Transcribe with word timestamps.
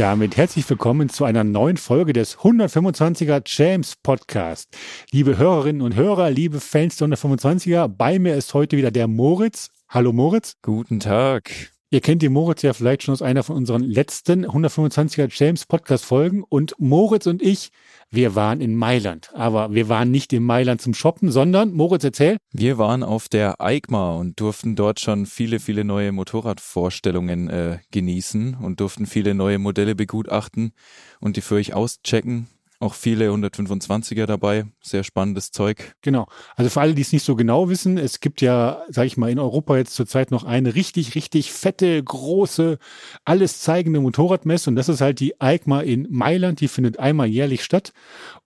damit 0.00 0.38
herzlich 0.38 0.68
willkommen 0.70 1.10
zu 1.10 1.26
einer 1.26 1.44
neuen 1.44 1.76
Folge 1.76 2.14
des 2.14 2.38
125er 2.38 3.42
James 3.44 3.96
Podcast. 4.02 4.74
Liebe 5.12 5.36
Hörerinnen 5.36 5.82
und 5.82 5.94
Hörer, 5.94 6.30
liebe 6.30 6.58
Fans 6.58 6.96
der 6.96 7.08
125er, 7.08 7.86
bei 7.86 8.18
mir 8.18 8.34
ist 8.34 8.54
heute 8.54 8.78
wieder 8.78 8.90
der 8.90 9.08
Moritz. 9.08 9.68
Hallo 9.90 10.14
Moritz. 10.14 10.56
Guten 10.62 11.00
Tag. 11.00 11.70
Ihr 11.92 12.00
kennt 12.00 12.22
den 12.22 12.32
Moritz 12.32 12.62
ja 12.62 12.72
vielleicht 12.72 13.02
schon 13.02 13.14
aus 13.14 13.20
einer 13.20 13.42
von 13.42 13.56
unseren 13.56 13.82
letzten 13.82 14.46
125er 14.46 15.28
James 15.28 15.66
Podcast 15.66 16.04
Folgen 16.04 16.44
und 16.48 16.76
Moritz 16.78 17.26
und 17.26 17.42
ich, 17.42 17.72
wir 18.12 18.36
waren 18.36 18.60
in 18.60 18.76
Mailand. 18.76 19.32
Aber 19.34 19.74
wir 19.74 19.88
waren 19.88 20.12
nicht 20.12 20.32
in 20.32 20.44
Mailand 20.44 20.80
zum 20.80 20.94
Shoppen, 20.94 21.32
sondern, 21.32 21.72
Moritz, 21.72 22.04
erzähl. 22.04 22.36
Wir 22.52 22.78
waren 22.78 23.02
auf 23.02 23.28
der 23.28 23.60
EICMA 23.60 24.14
und 24.14 24.38
durften 24.38 24.76
dort 24.76 25.00
schon 25.00 25.26
viele, 25.26 25.58
viele 25.58 25.82
neue 25.82 26.12
Motorradvorstellungen 26.12 27.50
äh, 27.50 27.78
genießen 27.90 28.54
und 28.54 28.78
durften 28.78 29.06
viele 29.06 29.34
neue 29.34 29.58
Modelle 29.58 29.96
begutachten 29.96 30.70
und 31.18 31.36
die 31.36 31.40
für 31.40 31.56
euch 31.56 31.74
auschecken 31.74 32.46
auch 32.80 32.94
viele 32.94 33.28
125er 33.30 34.24
dabei, 34.24 34.64
sehr 34.80 35.04
spannendes 35.04 35.52
Zeug. 35.52 35.94
Genau. 36.00 36.26
Also 36.56 36.70
für 36.70 36.80
alle, 36.80 36.94
die 36.94 37.02
es 37.02 37.12
nicht 37.12 37.24
so 37.24 37.36
genau 37.36 37.68
wissen, 37.68 37.98
es 37.98 38.20
gibt 38.20 38.40
ja, 38.40 38.82
sage 38.88 39.06
ich 39.06 39.18
mal, 39.18 39.30
in 39.30 39.38
Europa 39.38 39.76
jetzt 39.76 39.94
zurzeit 39.94 40.30
noch 40.30 40.44
eine 40.44 40.74
richtig, 40.74 41.14
richtig 41.14 41.52
fette, 41.52 42.02
große, 42.02 42.78
alles 43.26 43.60
zeigende 43.60 44.00
Motorradmesse. 44.00 44.70
Und 44.70 44.76
das 44.76 44.88
ist 44.88 45.02
halt 45.02 45.20
die 45.20 45.38
EICMA 45.38 45.82
in 45.82 46.06
Mailand, 46.10 46.60
die 46.60 46.68
findet 46.68 46.98
einmal 46.98 47.26
jährlich 47.26 47.62
statt. 47.62 47.92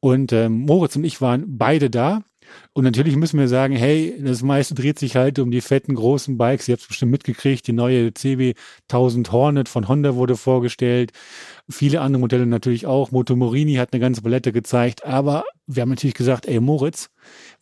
Und 0.00 0.32
ähm, 0.32 0.58
Moritz 0.66 0.96
und 0.96 1.04
ich 1.04 1.20
waren 1.20 1.56
beide 1.56 1.88
da 1.88 2.24
und 2.72 2.84
natürlich 2.84 3.16
müssen 3.16 3.38
wir 3.38 3.48
sagen, 3.48 3.74
hey, 3.76 4.14
das 4.20 4.42
meiste 4.42 4.74
dreht 4.74 4.98
sich 4.98 5.16
halt 5.16 5.38
um 5.38 5.50
die 5.50 5.60
fetten 5.60 5.94
großen 5.94 6.36
Bikes. 6.36 6.68
Ihr 6.68 6.72
habt 6.72 6.82
es 6.82 6.88
bestimmt 6.88 7.12
mitgekriegt, 7.12 7.66
die 7.66 7.72
neue 7.72 8.12
CB 8.12 8.54
1000 8.88 9.30
Hornet 9.30 9.68
von 9.68 9.88
Honda 9.88 10.16
wurde 10.16 10.36
vorgestellt. 10.36 11.12
Viele 11.70 12.00
andere 12.00 12.20
Modelle 12.20 12.46
natürlich 12.46 12.86
auch. 12.86 13.10
Moto 13.10 13.36
Morini 13.36 13.74
hat 13.74 13.92
eine 13.92 14.00
ganze 14.00 14.22
Palette 14.22 14.52
gezeigt. 14.52 15.04
Aber 15.04 15.44
wir 15.66 15.82
haben 15.82 15.88
natürlich 15.88 16.14
gesagt, 16.14 16.46
ey 16.46 16.60
Moritz, 16.60 17.10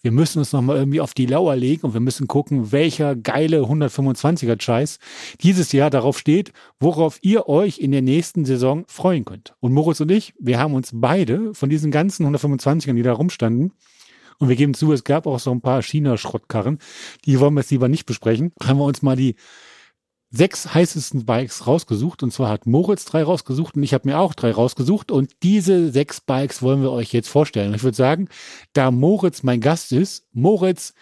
wir 0.02 0.12
müssen 0.12 0.38
uns 0.38 0.52
nochmal 0.52 0.76
irgendwie 0.76 1.00
auf 1.00 1.14
die 1.14 1.26
Lauer 1.26 1.54
legen 1.54 1.86
und 1.86 1.94
wir 1.94 2.00
müssen 2.00 2.26
gucken, 2.26 2.72
welcher 2.72 3.14
geile 3.14 3.60
125er 3.62 4.60
Scheiß 4.60 4.98
dieses 5.42 5.72
Jahr 5.72 5.90
darauf 5.90 6.18
steht, 6.18 6.52
worauf 6.80 7.18
ihr 7.22 7.48
euch 7.48 7.78
in 7.78 7.92
der 7.92 8.02
nächsten 8.02 8.44
Saison 8.44 8.84
freuen 8.88 9.24
könnt. 9.24 9.54
Und 9.60 9.72
Moritz 9.72 10.00
und 10.00 10.10
ich, 10.10 10.34
wir 10.40 10.58
haben 10.58 10.74
uns 10.74 10.90
beide 10.92 11.54
von 11.54 11.70
diesen 11.70 11.90
ganzen 11.90 12.26
125ern, 12.26 12.94
die 12.94 13.02
da 13.02 13.12
rumstanden, 13.12 13.72
und 14.38 14.48
wir 14.48 14.56
geben 14.56 14.74
zu, 14.74 14.92
es 14.92 15.04
gab 15.04 15.26
auch 15.26 15.38
so 15.38 15.50
ein 15.50 15.60
paar 15.60 15.82
China-Schrottkarren. 15.82 16.78
Die 17.24 17.40
wollen 17.40 17.54
wir 17.54 17.60
jetzt 17.60 17.70
lieber 17.70 17.88
nicht 17.88 18.06
besprechen. 18.06 18.52
Haben 18.62 18.78
wir 18.78 18.84
uns 18.84 19.02
mal 19.02 19.16
die 19.16 19.36
sechs 20.32 20.72
heißesten 20.72 21.24
Bikes 21.26 21.66
rausgesucht. 21.66 22.22
Und 22.22 22.32
zwar 22.32 22.48
hat 22.48 22.66
Moritz 22.66 23.04
drei 23.04 23.22
rausgesucht 23.22 23.76
und 23.76 23.82
ich 23.82 23.94
habe 23.94 24.08
mir 24.08 24.18
auch 24.18 24.34
drei 24.34 24.50
rausgesucht. 24.50 25.12
Und 25.12 25.30
diese 25.42 25.92
sechs 25.92 26.20
Bikes 26.20 26.62
wollen 26.62 26.82
wir 26.82 26.90
euch 26.90 27.12
jetzt 27.12 27.28
vorstellen. 27.28 27.68
Und 27.68 27.74
ich 27.76 27.84
würde 27.84 27.96
sagen, 27.96 28.28
da 28.72 28.90
Moritz 28.90 29.42
mein 29.42 29.60
Gast 29.60 29.92
ist, 29.92 30.24
Moritz, 30.32 30.94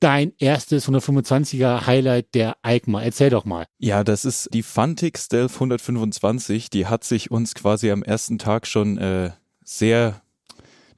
dein 0.00 0.32
erstes 0.38 0.88
125er 0.88 1.86
Highlight 1.86 2.34
der 2.34 2.56
EICMA. 2.62 3.02
Erzähl 3.02 3.30
doch 3.30 3.44
mal. 3.44 3.66
Ja, 3.78 4.04
das 4.04 4.24
ist 4.24 4.50
die 4.52 4.62
Fantic 4.62 5.18
Stealth 5.18 5.54
125. 5.54 6.70
Die 6.70 6.86
hat 6.86 7.04
sich 7.04 7.30
uns 7.30 7.54
quasi 7.54 7.90
am 7.90 8.02
ersten 8.02 8.38
Tag 8.38 8.66
schon 8.66 8.98
äh, 8.98 9.30
sehr 9.64 10.22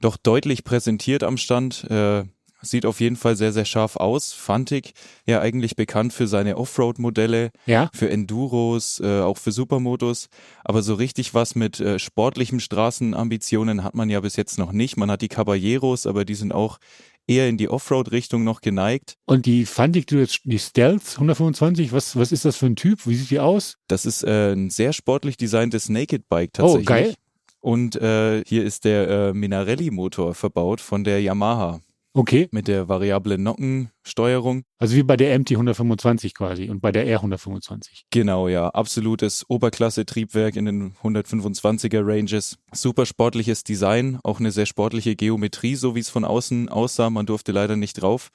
doch 0.01 0.17
deutlich 0.17 0.63
präsentiert 0.63 1.23
am 1.23 1.37
Stand. 1.37 1.83
Äh, 1.89 2.23
sieht 2.61 2.85
auf 2.85 2.99
jeden 2.99 3.15
Fall 3.15 3.35
sehr, 3.35 3.53
sehr 3.53 3.65
scharf 3.65 3.95
aus. 3.95 4.33
Fantic 4.33 4.93
ja 5.25 5.41
eigentlich 5.41 5.75
bekannt 5.75 6.13
für 6.13 6.27
seine 6.27 6.57
Offroad-Modelle, 6.57 7.51
ja. 7.65 7.89
für 7.93 8.09
Enduros, 8.09 8.99
äh, 8.99 9.21
auch 9.21 9.37
für 9.37 9.51
Supermotos. 9.51 10.27
Aber 10.63 10.81
so 10.81 10.95
richtig 10.95 11.33
was 11.33 11.55
mit 11.55 11.79
äh, 11.79 11.99
sportlichen 11.99 12.59
Straßenambitionen 12.59 13.83
hat 13.83 13.95
man 13.95 14.09
ja 14.09 14.19
bis 14.19 14.35
jetzt 14.35 14.57
noch 14.57 14.71
nicht. 14.71 14.97
Man 14.97 15.11
hat 15.11 15.21
die 15.21 15.29
Caballeros, 15.29 16.05
aber 16.05 16.25
die 16.25 16.35
sind 16.35 16.53
auch 16.53 16.79
eher 17.27 17.47
in 17.47 17.57
die 17.57 17.69
Offroad-Richtung 17.69 18.43
noch 18.43 18.61
geneigt. 18.61 19.15
Und 19.25 19.45
die 19.45 19.65
Fantic, 19.65 20.07
die 20.07 20.59
Stealth 20.59 21.13
125, 21.13 21.93
was, 21.93 22.15
was 22.15 22.31
ist 22.31 22.43
das 22.43 22.57
für 22.57 22.65
ein 22.65 22.75
Typ? 22.75 23.05
Wie 23.05 23.15
sieht 23.15 23.29
die 23.29 23.39
aus? 23.39 23.75
Das 23.87 24.05
ist 24.05 24.23
äh, 24.23 24.53
ein 24.53 24.71
sehr 24.71 24.93
sportlich 24.93 25.37
designtes 25.37 25.89
Naked 25.89 26.27
Bike 26.27 26.53
tatsächlich. 26.53 26.89
Oh, 26.89 26.91
geil. 26.91 27.15
Und 27.61 27.95
äh, 27.95 28.43
hier 28.45 28.63
ist 28.63 28.85
der 28.85 29.09
äh, 29.09 29.33
Minarelli-Motor 29.33 30.33
verbaut 30.33 30.81
von 30.81 31.03
der 31.03 31.21
Yamaha. 31.21 31.81
Okay. 32.13 32.49
Mit 32.51 32.67
der 32.67 32.89
variablen 32.89 33.43
Nockensteuerung. 33.43 34.63
Also 34.79 34.95
wie 34.95 35.03
bei 35.03 35.15
der 35.15 35.37
MT 35.37 35.51
125 35.51 36.33
quasi 36.33 36.69
und 36.69 36.81
bei 36.81 36.91
der 36.91 37.05
R 37.05 37.17
125. 37.19 38.05
Genau, 38.09 38.47
ja. 38.47 38.69
Absolutes 38.69 39.45
Oberklasse-Triebwerk 39.47 40.55
in 40.55 40.65
den 40.65 40.93
125er 41.03 42.01
Ranges. 42.03 42.57
Super 42.73 43.05
sportliches 43.05 43.63
Design, 43.63 44.19
auch 44.23 44.39
eine 44.39 44.51
sehr 44.51 44.65
sportliche 44.65 45.15
Geometrie, 45.15 45.75
so 45.75 45.95
wie 45.95 45.99
es 45.99 46.09
von 46.09 46.25
außen 46.25 46.69
aussah. 46.69 47.11
Man 47.11 47.27
durfte 47.27 47.51
leider 47.51 47.75
nicht 47.75 48.01
drauf. 48.01 48.31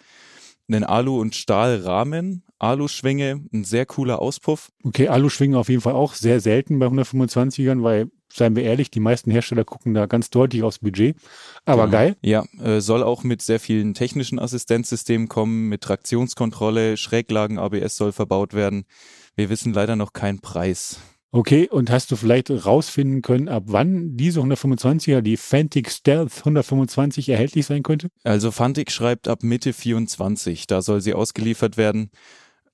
Einen 0.69 0.85
Alu- 0.85 1.21
und 1.21 1.35
Stahlrahmen, 1.35 2.45
Aluschwinge, 2.65 3.43
ein 3.53 3.65
sehr 3.65 3.87
cooler 3.87 4.21
Auspuff. 4.21 4.71
Okay, 4.83 5.09
Aluschwinge 5.09 5.59
auf 5.59 5.69
jeden 5.69 5.83
Fall 5.83 5.93
auch 5.93 6.15
sehr 6.15 6.41
selten 6.41 6.79
bei 6.79 6.87
125ern, 6.87 7.83
weil 7.83 8.11
seien 8.33 8.57
wir 8.57 8.65
ehrlich, 8.65 8.91
die 8.91 9.01
meisten 9.01 9.31
Hersteller 9.31 9.65
gucken 9.65 9.95
da 9.95 10.07
ganz 10.07 10.31
deutlich 10.31 10.63
aufs 10.63 10.79
Budget. 10.79 11.17
Aber 11.65 11.85
genau. 11.85 11.93
geil. 11.93 12.17
Ja, 12.23 12.45
äh, 12.61 12.81
soll 12.81 13.03
auch 13.03 13.23
mit 13.23 13.43
sehr 13.43 13.61
vielen 13.61 13.95
technischen 13.95 14.39
Assistenzsystemen 14.39 15.29
kommen, 15.29 15.69
mit 15.69 15.83
Traktionskontrolle, 15.83 16.97
Schräglagen 16.97 17.59
ABS 17.59 17.97
soll 17.97 18.13
verbaut 18.13 18.55
werden. 18.55 18.87
Wir 19.37 19.51
wissen 19.51 19.73
leider 19.73 19.95
noch 19.95 20.13
keinen 20.13 20.41
Preis. 20.41 20.99
Okay, 21.37 21.69
und 21.69 21.91
hast 21.91 22.13
du 22.13 22.17
vielleicht 22.17 22.49
rausfinden 22.49 23.21
können, 23.21 23.49
ab 23.49 23.65
wann 23.67 24.17
diese 24.17 24.39
125er, 24.41 25.21
die 25.21 25.37
Fantic 25.37 25.91
Stealth 25.91 26.33
125 26.39 27.29
erhältlich 27.29 27.67
sein 27.67 27.83
könnte? 27.83 28.09
Also 28.23 28.53
Fantic 28.53 28.93
schreibt 28.93 29.27
ab 29.27 29.43
Mitte 29.43 29.73
24, 29.73 30.69
da 30.69 30.81
soll 30.81 31.01
sie 31.01 31.13
ausgeliefert 31.13 31.77
werden. 31.77 32.11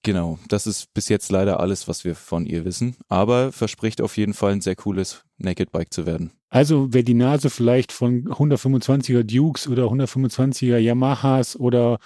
Genau, 0.03 0.39
das 0.49 0.67
ist 0.67 0.95
bis 0.95 1.11
jetzt 1.11 1.31
leider 1.31 1.61
alles, 1.61 1.87
was 1.87 2.05
wir 2.07 2.15
von 2.15 2.47
ihr 2.47 2.65
wissen, 2.65 2.97
aber 3.09 3.53
verspricht 3.53 4.01
auf 4.01 4.17
jeden 4.17 4.33
Fall 4.33 4.53
ein 4.53 4.63
sehr 4.63 4.77
cooles 4.77 5.25
Naked 5.37 5.73
Bike 5.73 5.93
zu 5.93 6.07
werden. 6.07 6.33
Also 6.49 6.89
wer 6.91 7.03
die 7.03 7.15
Nase 7.15 7.51
vielleicht 7.51 7.93
von 7.93 8.25
125er 8.25 9.23
Dukes 9.23 9.69
oder 9.69 9.85
125er 9.85 10.79
Yamahas 10.79 11.55
oder 11.55 11.99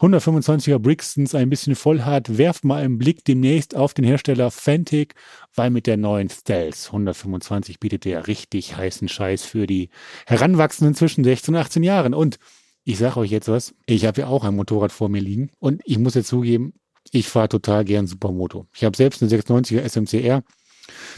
125er 0.00 0.78
Brixtons 0.78 1.34
ein 1.34 1.50
bisschen 1.50 1.76
voll 1.76 2.02
hat, 2.02 2.38
werft 2.38 2.64
mal 2.64 2.82
einen 2.82 2.98
Blick 2.98 3.24
demnächst 3.24 3.76
auf 3.76 3.92
den 3.94 4.04
Hersteller 4.04 4.50
Fantic, 4.50 5.14
weil 5.54 5.70
mit 5.70 5.86
der 5.86 5.98
neuen 5.98 6.30
Stealth 6.30 6.86
125 6.86 7.78
bietet 7.78 8.06
er 8.06 8.26
richtig 8.26 8.76
heißen 8.76 9.08
Scheiß 9.08 9.44
für 9.44 9.66
die 9.66 9.90
Heranwachsenden 10.26 10.94
zwischen 10.94 11.24
16 11.24 11.54
und 11.54 11.60
18 11.60 11.82
Jahren. 11.82 12.14
Und 12.14 12.38
ich 12.84 12.98
sage 12.98 13.20
euch 13.20 13.30
jetzt 13.30 13.48
was, 13.48 13.74
ich 13.86 14.06
habe 14.06 14.22
ja 14.22 14.26
auch 14.26 14.44
ein 14.44 14.56
Motorrad 14.56 14.92
vor 14.92 15.08
mir 15.08 15.20
liegen 15.20 15.50
und 15.58 15.82
ich 15.84 15.98
muss 15.98 16.14
jetzt 16.14 16.28
zugeben, 16.28 16.74
ich 17.10 17.28
fahre 17.28 17.48
total 17.48 17.84
gern 17.84 18.06
Supermoto. 18.06 18.66
Ich 18.74 18.84
habe 18.84 18.96
selbst 18.96 19.22
eine 19.22 19.30
690er 19.30 19.88
SMCR, 19.88 20.42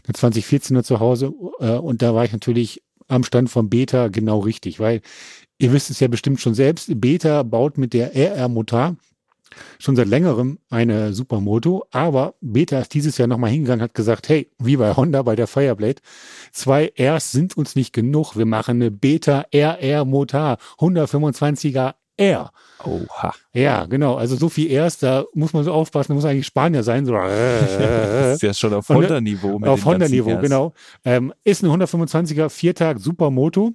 eine 0.07 0.15
2014er 0.15 0.83
zu 0.83 1.01
Hause 1.01 1.33
äh, 1.59 1.77
und 1.77 2.03
da 2.03 2.15
war 2.15 2.25
ich 2.25 2.33
natürlich 2.33 2.83
am 3.09 3.25
Stand 3.25 3.51
von 3.51 3.71
Beta 3.71 4.09
genau 4.09 4.41
richtig, 4.41 4.81
weil 4.81 5.01
ihr 5.59 5.73
wisst 5.73 5.91
es 5.91 6.01
ja 6.01 6.09
bestimmt 6.09 6.41
schon 6.41 6.55
selbst, 6.55 7.01
Beta 7.01 7.43
baut 7.43 7.79
mit 7.79 7.93
der 7.93 8.15
RR 8.15 8.49
Motor 8.49 8.97
schon 9.79 9.97
seit 9.97 10.09
längerem 10.09 10.59
eine 10.71 11.13
Supermoto, 11.13 11.87
aber 11.91 12.35
Beta 12.41 12.81
ist 12.81 12.95
dieses 12.95 13.17
Jahr 13.19 13.29
nochmal 13.29 13.51
hingegangen, 13.51 13.83
hat 13.83 13.95
gesagt, 13.95 14.29
hey, 14.29 14.51
wie 14.59 14.77
bei 14.77 14.95
Honda 14.95 15.23
bei 15.23 15.37
der 15.37 15.47
Fireblade, 15.47 16.03
zwei 16.53 16.93
Rs 16.99 17.33
sind 17.33 17.57
uns 17.57 17.77
nicht 17.77 17.93
genug, 17.93 18.37
wir 18.37 18.47
machen 18.47 18.77
eine 18.77 18.91
Beta 18.91 19.47
RR 19.53 20.05
Motor, 20.05 20.59
125er 20.79 21.95
R. 22.17 22.51
Oha. 22.85 23.35
Ja, 23.53 23.87
genau. 23.87 24.15
Also 24.15 24.37
so 24.37 24.49
viel 24.49 24.71
erst, 24.71 25.03
da 25.03 25.25
muss 25.35 25.53
man 25.53 25.65
so 25.65 25.73
aufpassen, 25.73 26.09
da 26.09 26.15
muss 26.15 26.25
eigentlich 26.25 26.47
Spanier 26.47 26.83
sein. 26.83 27.05
So, 27.07 27.13
das 27.13 28.35
ist 28.35 28.43
ja 28.43 28.55
schon 28.55 28.75
auf 28.75 28.89
Honda-Niveau. 28.91 29.61
Auf 29.65 29.85
Honda-Niveau, 29.85 30.39
genau. 30.39 30.73
Ähm, 31.05 31.33
ist 31.45 31.63
ein 31.63 31.71
125er 31.71 32.49
Viertag 32.49 32.99
Supermoto 33.01 33.73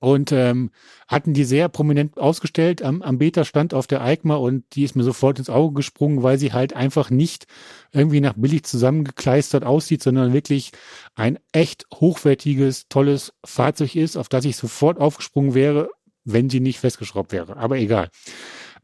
und 0.00 0.30
ähm, 0.30 0.70
hatten 1.08 1.34
die 1.34 1.44
sehr 1.44 1.68
prominent 1.68 2.18
ausgestellt 2.18 2.82
am, 2.82 3.02
am 3.02 3.18
Beta-Stand 3.18 3.74
auf 3.74 3.86
der 3.86 4.02
EICMA 4.02 4.36
und 4.36 4.64
die 4.74 4.84
ist 4.84 4.94
mir 4.94 5.02
sofort 5.02 5.38
ins 5.38 5.50
Auge 5.50 5.74
gesprungen, 5.74 6.22
weil 6.22 6.38
sie 6.38 6.52
halt 6.52 6.74
einfach 6.74 7.10
nicht 7.10 7.46
irgendwie 7.92 8.20
nach 8.20 8.34
billig 8.34 8.64
zusammengekleistert 8.64 9.64
aussieht, 9.64 10.02
sondern 10.02 10.32
wirklich 10.32 10.70
ein 11.16 11.38
echt 11.52 11.86
hochwertiges, 11.94 12.88
tolles 12.88 13.32
Fahrzeug 13.44 13.96
ist, 13.96 14.16
auf 14.16 14.28
das 14.28 14.44
ich 14.44 14.56
sofort 14.56 15.00
aufgesprungen 15.00 15.54
wäre, 15.54 15.90
wenn 16.32 16.50
sie 16.50 16.60
nicht 16.60 16.78
festgeschraubt 16.78 17.32
wäre. 17.32 17.56
Aber 17.56 17.76
egal. 17.78 18.08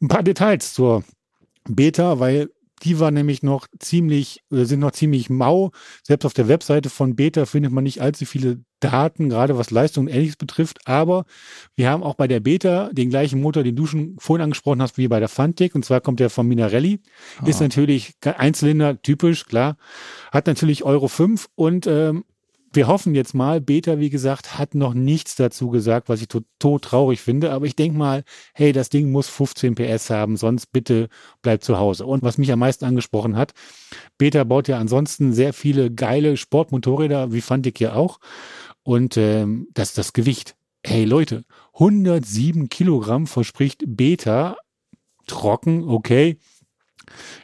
Ein 0.00 0.08
paar 0.08 0.22
Details 0.22 0.74
zur 0.74 1.04
Beta, 1.68 2.18
weil 2.20 2.50
die 2.82 3.00
war 3.00 3.10
nämlich 3.10 3.42
noch 3.42 3.66
ziemlich, 3.78 4.42
sind 4.50 4.80
noch 4.80 4.92
ziemlich 4.92 5.30
mau. 5.30 5.70
Selbst 6.02 6.26
auf 6.26 6.34
der 6.34 6.48
Webseite 6.48 6.90
von 6.90 7.16
Beta 7.16 7.46
findet 7.46 7.72
man 7.72 7.84
nicht 7.84 8.02
allzu 8.02 8.26
viele 8.26 8.60
Daten, 8.80 9.30
gerade 9.30 9.56
was 9.56 9.70
Leistung 9.70 10.04
und 10.04 10.12
ähnliches 10.12 10.36
betrifft. 10.36 10.80
Aber 10.84 11.24
wir 11.76 11.88
haben 11.88 12.02
auch 12.02 12.14
bei 12.14 12.28
der 12.28 12.40
Beta 12.40 12.90
den 12.92 13.08
gleichen 13.08 13.40
Motor, 13.40 13.62
den 13.62 13.76
du 13.76 13.86
schon 13.86 14.16
vorhin 14.18 14.42
angesprochen 14.42 14.82
hast, 14.82 14.98
wie 14.98 15.08
bei 15.08 15.20
der 15.20 15.28
Fantic. 15.28 15.74
Und 15.74 15.84
zwar 15.84 16.00
kommt 16.00 16.20
der 16.20 16.28
von 16.28 16.46
Minarelli. 16.46 17.00
Ah. 17.40 17.46
Ist 17.46 17.60
natürlich 17.60 18.14
Einzylinder, 18.22 19.00
typisch, 19.00 19.46
klar. 19.46 19.76
Hat 20.30 20.46
natürlich 20.46 20.84
Euro 20.84 21.08
5 21.08 21.48
und 21.54 21.86
ähm, 21.86 22.24
wir 22.74 22.88
hoffen 22.88 23.14
jetzt 23.14 23.34
mal, 23.34 23.60
Beta, 23.60 23.98
wie 23.98 24.10
gesagt, 24.10 24.58
hat 24.58 24.74
noch 24.74 24.94
nichts 24.94 25.36
dazu 25.36 25.70
gesagt, 25.70 26.08
was 26.08 26.20
ich 26.20 26.28
tot, 26.28 26.44
tot 26.58 26.82
traurig 26.82 27.20
finde. 27.20 27.52
Aber 27.52 27.66
ich 27.66 27.76
denke 27.76 27.96
mal, 27.96 28.24
hey, 28.52 28.72
das 28.72 28.88
Ding 28.88 29.10
muss 29.10 29.28
15 29.28 29.74
PS 29.74 30.10
haben, 30.10 30.36
sonst 30.36 30.72
bitte 30.72 31.08
bleib 31.42 31.62
zu 31.62 31.78
Hause. 31.78 32.06
Und 32.06 32.22
was 32.22 32.38
mich 32.38 32.52
am 32.52 32.58
meisten 32.58 32.84
angesprochen 32.84 33.36
hat, 33.36 33.52
Beta 34.18 34.44
baut 34.44 34.68
ja 34.68 34.78
ansonsten 34.78 35.32
sehr 35.32 35.52
viele 35.52 35.90
geile 35.92 36.36
Sportmotorräder, 36.36 37.32
wie 37.32 37.40
fand 37.40 37.66
ich 37.66 37.78
ja 37.78 37.94
auch. 37.94 38.18
Und 38.82 39.16
ähm, 39.16 39.68
das 39.74 39.94
das 39.94 40.12
Gewicht. 40.12 40.56
Hey 40.86 41.04
Leute, 41.04 41.44
107 41.74 42.68
Kilogramm 42.68 43.26
verspricht 43.26 43.82
Beta 43.86 44.56
trocken, 45.26 45.88
okay. 45.88 46.38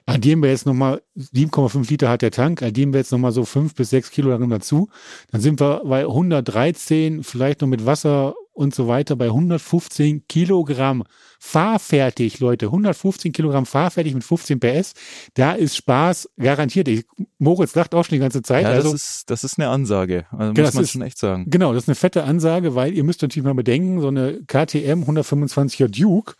Addieren 0.06 0.42
wir 0.42 0.50
jetzt 0.50 0.66
nochmal, 0.66 1.02
7,5 1.16 1.90
Liter 1.90 2.08
hat 2.08 2.22
der 2.22 2.30
Tank, 2.30 2.62
addieren 2.62 2.92
wir 2.92 3.00
jetzt 3.00 3.12
nochmal 3.12 3.32
so 3.32 3.44
5 3.44 3.74
bis 3.74 3.90
6 3.90 4.10
Kilogramm 4.10 4.50
dazu, 4.50 4.88
dann 5.30 5.40
sind 5.40 5.60
wir 5.60 5.82
bei 5.84 6.02
113, 6.02 7.22
vielleicht 7.22 7.60
noch 7.60 7.68
mit 7.68 7.86
Wasser 7.86 8.34
und 8.52 8.74
so 8.74 8.88
weiter, 8.88 9.16
bei 9.16 9.26
115 9.26 10.26
Kilogramm 10.28 11.04
fahrfertig, 11.38 12.40
Leute. 12.40 12.66
115 12.66 13.32
Kilogramm 13.32 13.64
fahrfertig 13.64 14.12
mit 14.12 14.22
15 14.22 14.60
PS. 14.60 14.92
Da 15.32 15.52
ist 15.52 15.76
Spaß 15.76 16.28
garantiert. 16.36 16.86
Ich, 16.88 17.06
Moritz 17.38 17.74
lacht 17.74 17.94
auch 17.94 18.04
schon 18.04 18.16
die 18.16 18.20
ganze 18.20 18.42
Zeit. 18.42 18.64
Ja, 18.64 18.70
also, 18.70 18.92
das, 18.92 19.02
ist, 19.02 19.30
das 19.30 19.44
ist 19.44 19.58
eine 19.58 19.70
Ansage. 19.70 20.26
Also 20.30 20.52
muss 20.52 20.74
man 20.74 20.84
ist, 20.84 20.90
schon 20.90 21.02
echt 21.02 21.18
sagen. 21.18 21.46
Genau, 21.48 21.72
das 21.72 21.84
ist 21.84 21.88
eine 21.88 21.94
fette 21.94 22.24
Ansage, 22.24 22.74
weil 22.74 22.92
ihr 22.92 23.02
müsst 23.02 23.22
natürlich 23.22 23.44
mal 23.44 23.54
bedenken, 23.54 24.02
so 24.02 24.08
eine 24.08 24.40
KTM 24.46 25.04
125er 25.04 25.88
Duke, 25.88 26.34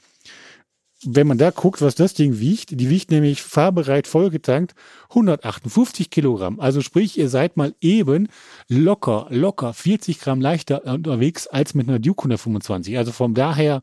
wenn 1.05 1.27
man 1.27 1.39
da 1.39 1.51
guckt, 1.51 1.81
was 1.81 1.95
das 1.95 2.15
Ding 2.15 2.41
wiegt, 2.41 2.79
die 2.79 2.91
wiegt 2.91 3.11
nämlich 3.11 3.43
fahrbereit 3.43 4.07
vollgetankt 4.07 4.75
158 5.11 6.11
Kilogramm. 6.11 6.61
Also 6.61 6.83
sprich, 6.83 7.19
ihr 7.19 7.29
seid 7.29 7.57
mal 7.57 7.75
eben 7.81 8.29
locker, 8.69 9.27
locker 9.31 9.73
40 9.73 10.19
Gramm 10.21 10.41
leichter 10.41 10.85
unterwegs 10.85 11.47
als 11.47 11.75
mit 11.75 11.89
einer 11.89 11.99
Duke 11.99 12.21
125. 12.21 12.99
Also 12.99 13.13
von 13.13 13.35
daher, 13.35 13.81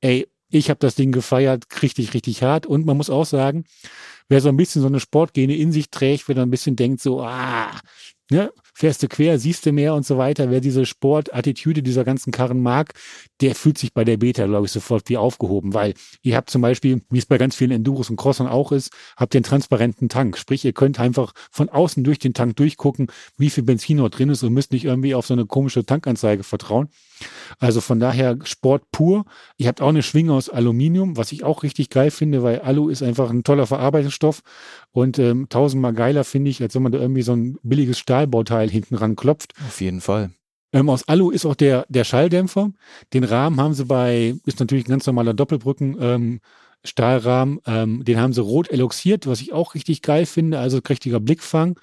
ey, 0.00 0.28
ich 0.50 0.70
habe 0.70 0.78
das 0.78 0.94
Ding 0.94 1.12
gefeiert, 1.12 1.64
richtig, 1.82 2.14
richtig 2.14 2.42
hart. 2.42 2.66
Und 2.66 2.86
man 2.86 2.96
muss 2.96 3.10
auch 3.10 3.26
sagen, 3.26 3.64
wer 4.28 4.40
so 4.40 4.48
ein 4.48 4.56
bisschen 4.56 4.82
so 4.82 4.88
eine 4.88 5.00
Sportgene 5.00 5.56
in 5.56 5.72
sich 5.72 5.90
trägt, 5.90 6.28
wer 6.28 6.34
dann 6.34 6.48
ein 6.48 6.52
bisschen 6.52 6.76
denkt 6.76 7.00
so, 7.00 7.22
ah, 7.22 7.70
ne, 8.30 8.52
fährst 8.80 9.02
du 9.02 9.08
quer, 9.08 9.38
siehst 9.38 9.66
du 9.66 9.72
mehr 9.72 9.94
und 9.94 10.06
so 10.06 10.16
weiter. 10.16 10.50
Wer 10.50 10.62
diese 10.62 10.86
Sportattitüde 10.86 11.82
dieser 11.82 12.02
ganzen 12.02 12.30
Karren 12.30 12.62
mag, 12.62 12.94
der 13.42 13.54
fühlt 13.54 13.76
sich 13.76 13.92
bei 13.92 14.04
der 14.04 14.16
Beta, 14.16 14.46
glaube 14.46 14.64
ich, 14.64 14.72
sofort 14.72 15.10
wie 15.10 15.18
aufgehoben, 15.18 15.74
weil 15.74 15.92
ihr 16.22 16.34
habt 16.34 16.48
zum 16.48 16.62
Beispiel, 16.62 17.02
wie 17.10 17.18
es 17.18 17.26
bei 17.26 17.36
ganz 17.36 17.54
vielen 17.54 17.72
Enduros 17.72 18.08
und 18.08 18.16
Crossern 18.16 18.46
auch 18.46 18.72
ist, 18.72 18.90
habt 19.18 19.34
ihr 19.34 19.38
einen 19.38 19.44
transparenten 19.44 20.08
Tank. 20.08 20.38
Sprich, 20.38 20.64
ihr 20.64 20.72
könnt 20.72 20.98
einfach 20.98 21.32
von 21.50 21.68
außen 21.68 22.02
durch 22.04 22.18
den 22.18 22.32
Tank 22.32 22.56
durchgucken, 22.56 23.08
wie 23.36 23.50
viel 23.50 23.64
Benzin 23.64 23.98
noch 23.98 24.08
drin 24.08 24.30
ist 24.30 24.42
und 24.42 24.54
müsst 24.54 24.72
nicht 24.72 24.86
irgendwie 24.86 25.14
auf 25.14 25.26
so 25.26 25.34
eine 25.34 25.44
komische 25.44 25.84
Tankanzeige 25.84 26.42
vertrauen. 26.42 26.88
Also 27.58 27.82
von 27.82 28.00
daher 28.00 28.38
Sport 28.44 28.84
pur. 28.92 29.26
Ihr 29.58 29.68
habt 29.68 29.82
auch 29.82 29.90
eine 29.90 30.02
Schwinge 30.02 30.32
aus 30.32 30.48
Aluminium, 30.48 31.18
was 31.18 31.32
ich 31.32 31.44
auch 31.44 31.62
richtig 31.62 31.90
geil 31.90 32.10
finde, 32.10 32.42
weil 32.42 32.60
Alu 32.60 32.88
ist 32.88 33.02
einfach 33.02 33.28
ein 33.28 33.44
toller 33.44 33.66
Verarbeitungsstoff 33.66 34.42
und 34.92 35.18
ähm, 35.18 35.48
tausendmal 35.50 35.92
geiler 35.92 36.24
finde 36.24 36.50
ich, 36.50 36.62
als 36.62 36.74
wenn 36.74 36.82
man 36.82 36.92
da 36.92 36.98
irgendwie 36.98 37.22
so 37.22 37.32
ein 37.32 37.58
billiges 37.62 37.98
Stahlbauteil 37.98 38.69
hinten 38.70 38.94
ran 38.94 39.16
klopft. 39.16 39.54
Auf 39.66 39.80
jeden 39.80 40.00
Fall. 40.00 40.30
Ähm, 40.72 40.88
aus 40.88 41.08
Alu 41.08 41.30
ist 41.30 41.46
auch 41.46 41.56
der, 41.56 41.84
der 41.88 42.04
Schalldämpfer. 42.04 42.70
Den 43.12 43.24
Rahmen 43.24 43.60
haben 43.60 43.74
sie 43.74 43.84
bei, 43.84 44.36
ist 44.46 44.60
natürlich 44.60 44.86
ein 44.86 44.90
ganz 44.90 45.06
normaler 45.06 45.34
Doppelbrücken, 45.34 45.96
ähm, 46.00 46.40
Stahlrahmen, 46.84 47.60
ähm, 47.66 48.04
den 48.04 48.18
haben 48.18 48.32
sie 48.32 48.40
rot 48.40 48.70
eloxiert, 48.70 49.26
was 49.26 49.42
ich 49.42 49.52
auch 49.52 49.74
richtig 49.74 50.00
geil 50.00 50.24
finde, 50.24 50.58
also 50.58 50.80
kräftiger 50.80 51.20
Blickfang. 51.20 51.78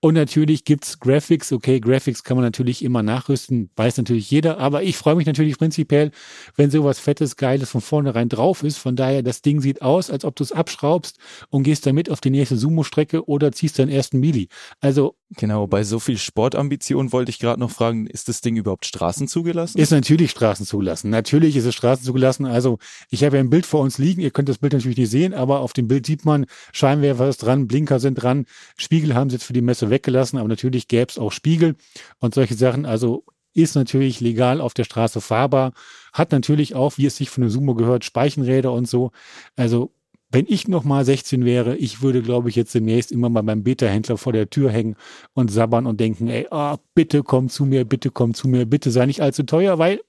Und 0.00 0.14
natürlich 0.14 0.64
gibt's 0.64 0.98
Graphics. 0.98 1.52
Okay, 1.52 1.78
Graphics 1.78 2.24
kann 2.24 2.36
man 2.36 2.44
natürlich 2.44 2.84
immer 2.84 3.04
nachrüsten, 3.04 3.70
weiß 3.76 3.98
natürlich 3.98 4.30
jeder. 4.32 4.58
Aber 4.58 4.82
ich 4.82 4.96
freue 4.96 5.14
mich 5.14 5.26
natürlich 5.26 5.56
prinzipiell, 5.56 6.10
wenn 6.56 6.72
sowas 6.72 6.98
Fettes, 6.98 7.36
Geiles 7.36 7.70
von 7.70 7.80
vornherein 7.80 8.28
drauf 8.28 8.64
ist. 8.64 8.78
Von 8.78 8.96
daher, 8.96 9.22
das 9.22 9.42
Ding 9.42 9.60
sieht 9.60 9.80
aus, 9.80 10.10
als 10.10 10.24
ob 10.24 10.34
du 10.34 10.42
es 10.42 10.50
abschraubst 10.50 11.18
und 11.50 11.62
gehst 11.62 11.86
damit 11.86 12.10
auf 12.10 12.20
die 12.20 12.30
nächste 12.30 12.56
Sumo-Strecke 12.56 13.28
oder 13.28 13.52
ziehst 13.52 13.78
deinen 13.78 13.90
ersten 13.90 14.18
Mili. 14.18 14.48
Also 14.80 15.14
Genau, 15.36 15.66
bei 15.66 15.82
so 15.82 15.98
viel 15.98 16.18
Sportambition 16.18 17.12
wollte 17.12 17.30
ich 17.30 17.38
gerade 17.38 17.60
noch 17.60 17.70
fragen, 17.70 18.06
ist 18.06 18.28
das 18.28 18.40
Ding 18.40 18.56
überhaupt 18.56 18.84
straßenzugelassen? 18.84 19.80
Ist 19.80 19.90
natürlich 19.90 20.30
straßenzugelassen. 20.30 21.10
Natürlich 21.10 21.56
ist 21.56 21.64
es 21.64 21.74
straßenzugelassen. 21.74 22.46
Also 22.46 22.78
ich 23.08 23.24
habe 23.24 23.36
ja 23.36 23.42
ein 23.42 23.50
Bild 23.50 23.64
vor 23.64 23.80
uns 23.80 23.98
liegen. 23.98 24.20
Ihr 24.20 24.30
könnt 24.30 24.48
das 24.48 24.58
Bild 24.58 24.74
natürlich 24.74 24.98
nicht 24.98 25.10
sehen, 25.10 25.32
aber 25.32 25.60
auf 25.60 25.72
dem 25.72 25.88
Bild 25.88 26.06
sieht 26.06 26.24
man, 26.24 26.46
Scheinwerfer 26.72 27.28
ist 27.28 27.38
dran, 27.38 27.66
Blinker 27.66 27.98
sind 27.98 28.16
dran, 28.16 28.46
Spiegel 28.76 29.14
haben 29.14 29.30
sie 29.30 29.36
jetzt 29.36 29.44
für 29.44 29.52
die 29.52 29.62
Messe 29.62 29.90
weggelassen, 29.90 30.38
aber 30.38 30.48
natürlich 30.48 30.88
gäbe 30.88 31.08
es 31.08 31.18
auch 31.18 31.32
Spiegel 31.32 31.76
und 32.18 32.34
solche 32.34 32.54
Sachen. 32.54 32.84
Also 32.84 33.24
ist 33.54 33.74
natürlich 33.74 34.20
legal 34.20 34.60
auf 34.60 34.74
der 34.74 34.84
Straße 34.84 35.20
fahrbar, 35.20 35.72
hat 36.12 36.32
natürlich 36.32 36.74
auch, 36.74 36.98
wie 36.98 37.06
es 37.06 37.16
sich 37.16 37.30
von 37.30 37.42
der 37.42 37.50
Sumo 37.50 37.74
gehört, 37.74 38.04
Speichenräder 38.04 38.72
und 38.72 38.88
so. 38.88 39.12
Also 39.56 39.92
wenn 40.32 40.46
ich 40.48 40.66
noch 40.66 40.82
mal 40.82 41.04
16 41.04 41.44
wäre, 41.44 41.76
ich 41.76 42.02
würde, 42.02 42.22
glaube 42.22 42.48
ich, 42.48 42.56
jetzt 42.56 42.74
demnächst 42.74 43.12
immer 43.12 43.28
mal 43.28 43.42
beim 43.42 43.62
Beta-Händler 43.62 44.16
vor 44.16 44.32
der 44.32 44.50
Tür 44.50 44.70
hängen 44.70 44.96
und 45.34 45.50
sabbern 45.50 45.86
und 45.86 46.00
denken, 46.00 46.28
ey, 46.28 46.46
oh, 46.50 46.76
bitte 46.94 47.22
komm 47.22 47.50
zu 47.50 47.66
mir, 47.66 47.84
bitte 47.84 48.10
komm 48.10 48.34
zu 48.34 48.48
mir, 48.48 48.64
bitte 48.66 48.90
sei 48.90 49.06
nicht 49.06 49.20
allzu 49.20 49.42
teuer, 49.42 49.78
weil 49.78 50.00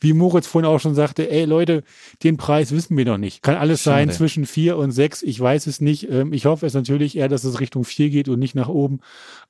wie 0.00 0.14
Moritz 0.14 0.46
vorhin 0.46 0.68
auch 0.68 0.80
schon 0.80 0.94
sagte, 0.94 1.30
ey 1.30 1.44
Leute, 1.44 1.84
den 2.22 2.38
Preis 2.38 2.72
wissen 2.72 2.96
wir 2.96 3.04
noch 3.04 3.18
nicht. 3.18 3.42
Kann 3.42 3.56
alles 3.56 3.82
Schade. 3.82 3.96
sein 3.96 4.10
zwischen 4.10 4.46
vier 4.46 4.78
und 4.78 4.92
sechs. 4.92 5.22
Ich 5.22 5.38
weiß 5.38 5.66
es 5.66 5.82
nicht. 5.82 6.10
Ähm, 6.10 6.32
ich 6.32 6.46
hoffe 6.46 6.64
es 6.64 6.72
natürlich 6.72 7.18
eher, 7.18 7.28
dass 7.28 7.44
es 7.44 7.60
Richtung 7.60 7.84
vier 7.84 8.08
geht 8.08 8.30
und 8.30 8.38
nicht 8.38 8.54
nach 8.54 8.68
oben. 8.68 9.00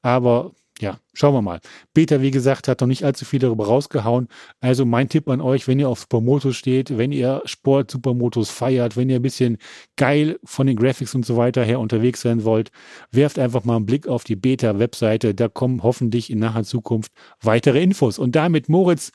Aber 0.02 0.50
ja, 0.80 0.98
schauen 1.12 1.34
wir 1.34 1.42
mal. 1.42 1.60
Beta, 1.94 2.22
wie 2.22 2.30
gesagt, 2.30 2.68
hat 2.68 2.80
noch 2.80 2.88
nicht 2.88 3.04
allzu 3.04 3.24
viel 3.24 3.38
darüber 3.38 3.66
rausgehauen. 3.66 4.28
Also 4.60 4.86
mein 4.86 5.08
Tipp 5.08 5.28
an 5.28 5.40
euch, 5.40 5.68
wenn 5.68 5.78
ihr 5.78 5.88
auf 5.88 6.00
Supermotos 6.00 6.56
steht, 6.56 6.96
wenn 6.96 7.12
ihr 7.12 7.42
Sport 7.44 7.90
Supermotos 7.90 8.50
feiert, 8.50 8.96
wenn 8.96 9.10
ihr 9.10 9.16
ein 9.16 9.22
bisschen 9.22 9.58
geil 9.96 10.38
von 10.44 10.66
den 10.66 10.76
Graphics 10.76 11.14
und 11.14 11.26
so 11.26 11.36
weiter 11.36 11.62
her 11.64 11.80
unterwegs 11.80 12.22
sein 12.22 12.44
wollt, 12.44 12.70
werft 13.10 13.38
einfach 13.38 13.64
mal 13.64 13.76
einen 13.76 13.86
Blick 13.86 14.08
auf 14.08 14.24
die 14.24 14.36
Beta-Webseite. 14.36 15.34
Da 15.34 15.48
kommen 15.48 15.82
hoffentlich 15.82 16.30
in 16.30 16.38
naher 16.38 16.64
Zukunft 16.64 17.12
weitere 17.42 17.82
Infos. 17.82 18.18
Und 18.18 18.34
damit, 18.34 18.68
Moritz, 18.68 19.12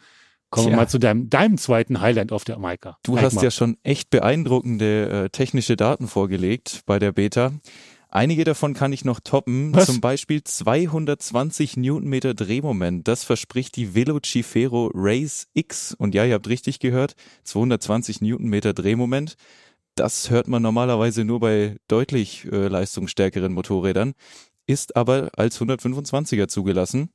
Kommen 0.51 0.69
wir 0.69 0.75
mal 0.77 0.87
zu 0.87 0.99
deinem, 0.99 1.29
deinem 1.29 1.57
zweiten 1.57 1.99
Highlight 1.99 2.31
auf 2.31 2.45
der 2.45 2.57
Maika. 2.59 2.97
Du 3.03 3.19
hast 3.19 3.41
ja 3.41 3.51
schon 3.51 3.77
echt 3.83 4.09
beeindruckende 4.09 5.25
äh, 5.25 5.29
technische 5.29 5.75
Daten 5.75 6.07
vorgelegt 6.07 6.81
bei 6.85 6.97
der 6.97 7.11
Beta. 7.11 7.51
Einige 8.15 8.45
davon 8.45 8.73
kann 8.73 8.93
ich 8.93 9.03
noch 9.03 9.19
toppen. 9.19 9.75
Was? 9.75 9.87
Zum 9.87 9.99
Beispiel 9.99 10.41
220 10.41 11.75
Newtonmeter 11.75 12.33
Drehmoment. 12.33 13.05
Das 13.05 13.25
verspricht 13.25 13.75
die 13.75 13.93
Velocifero 13.93 14.89
Race 14.93 15.47
X. 15.53 15.93
Und 15.93 16.15
ja, 16.15 16.23
ihr 16.23 16.35
habt 16.35 16.47
richtig 16.47 16.79
gehört. 16.79 17.15
220 17.43 18.21
Newtonmeter 18.21 18.73
Drehmoment. 18.73 19.35
Das 19.95 20.29
hört 20.29 20.47
man 20.47 20.61
normalerweise 20.61 21.25
nur 21.25 21.41
bei 21.41 21.75
deutlich 21.89 22.45
äh, 22.45 22.69
leistungsstärkeren 22.69 23.51
Motorrädern. 23.51 24.13
Ist 24.65 24.95
aber 24.95 25.31
als 25.35 25.59
125er 25.59 26.47
zugelassen. 26.47 27.09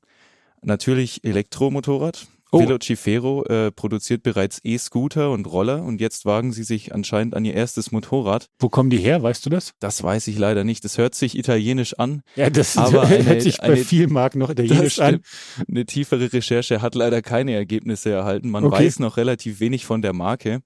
Natürlich 0.60 1.24
Elektromotorrad. 1.24 2.28
Oh. 2.52 2.60
Velocifero 2.60 3.44
äh, 3.44 3.70
produziert 3.70 4.22
bereits 4.22 4.60
E-Scooter 4.64 5.30
und 5.30 5.46
Roller 5.46 5.82
und 5.84 6.00
jetzt 6.00 6.26
wagen 6.26 6.52
sie 6.52 6.64
sich 6.64 6.94
anscheinend 6.94 7.34
an 7.34 7.44
ihr 7.44 7.54
erstes 7.54 7.92
Motorrad. 7.92 8.46
Wo 8.58 8.68
kommen 8.68 8.90
die 8.90 8.98
her, 8.98 9.22
weißt 9.22 9.46
du 9.46 9.50
das? 9.50 9.72
Das 9.78 10.02
weiß 10.02 10.26
ich 10.28 10.38
leider 10.38 10.64
nicht. 10.64 10.84
Das 10.84 10.98
hört 10.98 11.14
sich 11.14 11.38
italienisch 11.38 11.94
an. 11.98 12.22
Ja, 12.34 12.50
das 12.50 12.76
aber 12.76 13.08
hört 13.08 13.28
eine, 13.28 13.40
sich 13.40 13.58
bei 13.58 13.64
eine, 13.64 13.76
vielen 13.76 14.12
Marken 14.12 14.40
noch 14.40 14.50
italienisch 14.50 14.98
an. 14.98 15.20
Eine 15.68 15.86
tiefere 15.86 16.32
Recherche 16.32 16.82
hat 16.82 16.94
leider 16.94 17.22
keine 17.22 17.54
Ergebnisse 17.54 18.10
erhalten. 18.10 18.50
Man 18.50 18.64
okay. 18.64 18.84
weiß 18.84 18.98
noch 18.98 19.16
relativ 19.16 19.60
wenig 19.60 19.86
von 19.86 20.02
der 20.02 20.12
Marke. 20.12 20.62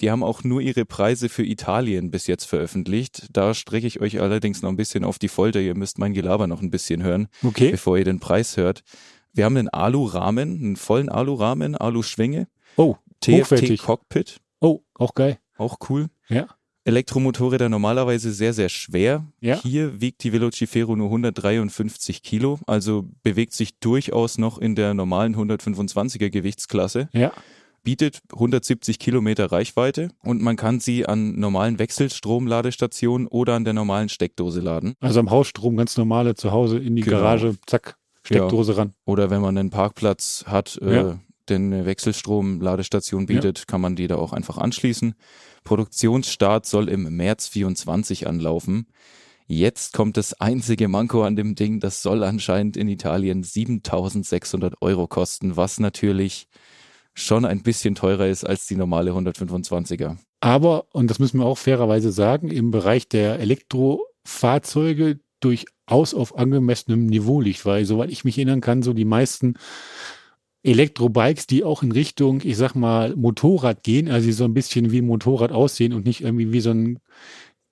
Die 0.00 0.10
haben 0.10 0.24
auch 0.24 0.42
nur 0.42 0.60
ihre 0.60 0.84
Preise 0.84 1.28
für 1.28 1.44
Italien 1.44 2.10
bis 2.10 2.26
jetzt 2.26 2.44
veröffentlicht. 2.44 3.28
Da 3.32 3.54
strecke 3.54 3.86
ich 3.86 4.00
euch 4.00 4.20
allerdings 4.20 4.60
noch 4.60 4.70
ein 4.70 4.76
bisschen 4.76 5.04
auf 5.04 5.18
die 5.18 5.28
Folter. 5.28 5.60
Ihr 5.60 5.76
müsst 5.76 5.98
mein 5.98 6.12
Gelaber 6.12 6.46
noch 6.46 6.60
ein 6.60 6.70
bisschen 6.70 7.02
hören, 7.02 7.28
okay. 7.42 7.70
bevor 7.70 7.96
ihr 7.96 8.04
den 8.04 8.18
Preis 8.18 8.56
hört. 8.56 8.82
Wir 9.34 9.44
haben 9.44 9.56
einen 9.56 9.68
Alu-Rahmen, 9.68 10.58
einen 10.60 10.76
vollen 10.76 11.08
Alu-Rahmen, 11.08 11.74
Alu-Schwinge. 11.74 12.46
Oh, 12.76 12.94
TFT-Cockpit. 13.20 14.40
Oh, 14.60 14.80
auch 14.94 15.14
geil. 15.14 15.38
Auch 15.56 15.78
cool. 15.88 16.06
Ja. 16.28 16.46
Elektromotorräder 16.84 17.68
normalerweise 17.68 18.32
sehr, 18.32 18.52
sehr 18.52 18.68
schwer. 18.68 19.26
Ja. 19.40 19.60
Hier 19.60 20.00
wiegt 20.00 20.22
die 20.22 20.32
Velocifero 20.32 20.94
nur 20.94 21.06
153 21.06 22.22
Kilo, 22.22 22.60
also 22.66 23.08
bewegt 23.22 23.54
sich 23.54 23.78
durchaus 23.80 24.38
noch 24.38 24.58
in 24.58 24.74
der 24.74 24.94
normalen 24.94 25.34
125er 25.34 26.30
Gewichtsklasse. 26.30 27.08
Ja. 27.12 27.32
Bietet 27.82 28.20
170 28.32 28.98
Kilometer 28.98 29.50
Reichweite 29.50 30.10
und 30.22 30.42
man 30.42 30.56
kann 30.56 30.80
sie 30.80 31.06
an 31.06 31.38
normalen 31.38 31.78
Wechselstromladestationen 31.78 33.26
oder 33.26 33.54
an 33.54 33.64
der 33.64 33.74
normalen 33.74 34.08
Steckdose 34.08 34.60
laden. 34.60 34.94
Also 35.00 35.20
am 35.20 35.30
Hausstrom 35.30 35.76
ganz 35.76 35.96
normale 35.96 36.34
zu 36.34 36.52
Hause 36.52 36.78
in 36.78 36.96
die 36.96 37.02
genau. 37.02 37.18
Garage, 37.18 37.56
zack, 37.66 37.96
Steckdose 38.24 38.72
ja. 38.72 38.78
ran. 38.78 38.94
Oder 39.04 39.30
wenn 39.30 39.42
man 39.42 39.56
einen 39.56 39.70
Parkplatz 39.70 40.44
hat, 40.46 40.78
äh, 40.82 40.94
ja. 40.94 41.20
der 41.48 41.56
eine 41.56 41.86
Wechselstrom-Ladestation 41.86 43.26
bietet, 43.26 43.60
ja. 43.60 43.64
kann 43.66 43.80
man 43.80 43.96
die 43.96 44.06
da 44.06 44.16
auch 44.16 44.32
einfach 44.32 44.58
anschließen. 44.58 45.14
Produktionsstart 45.62 46.66
soll 46.66 46.88
im 46.88 47.16
März 47.16 47.48
24 47.48 48.26
anlaufen. 48.26 48.86
Jetzt 49.46 49.92
kommt 49.92 50.16
das 50.16 50.40
einzige 50.40 50.88
Manko 50.88 51.22
an 51.22 51.36
dem 51.36 51.54
Ding, 51.54 51.78
das 51.78 52.02
soll 52.02 52.24
anscheinend 52.24 52.78
in 52.78 52.88
Italien 52.88 53.42
7600 53.42 54.80
Euro 54.80 55.06
kosten, 55.06 55.56
was 55.56 55.78
natürlich 55.78 56.48
schon 57.12 57.44
ein 57.44 57.62
bisschen 57.62 57.94
teurer 57.94 58.26
ist 58.26 58.44
als 58.44 58.66
die 58.66 58.76
normale 58.76 59.12
125er. 59.12 60.16
Aber, 60.40 60.86
und 60.92 61.10
das 61.10 61.18
müssen 61.18 61.38
wir 61.38 61.46
auch 61.46 61.58
fairerweise 61.58 62.10
sagen, 62.10 62.50
im 62.50 62.70
Bereich 62.70 63.08
der 63.08 63.38
Elektrofahrzeuge 63.38 65.20
durchaus 65.44 66.14
auf 66.14 66.36
angemessenem 66.38 67.06
Niveau 67.06 67.40
liegt, 67.40 67.64
weil 67.66 67.84
soweit 67.84 68.10
ich 68.10 68.24
mich 68.24 68.38
erinnern 68.38 68.60
kann, 68.60 68.82
so 68.82 68.92
die 68.92 69.04
meisten 69.04 69.54
Elektrobikes, 70.62 71.46
die 71.46 71.62
auch 71.62 71.82
in 71.82 71.92
Richtung, 71.92 72.40
ich 72.42 72.56
sag 72.56 72.74
mal, 72.74 73.14
Motorrad 73.16 73.82
gehen, 73.82 74.08
also 74.10 74.26
die 74.26 74.32
so 74.32 74.44
ein 74.44 74.54
bisschen 74.54 74.90
wie 74.90 75.02
ein 75.02 75.06
Motorrad 75.06 75.52
aussehen 75.52 75.92
und 75.92 76.06
nicht 76.06 76.22
irgendwie 76.22 76.52
wie 76.52 76.60
so 76.60 76.70
ein 76.70 77.00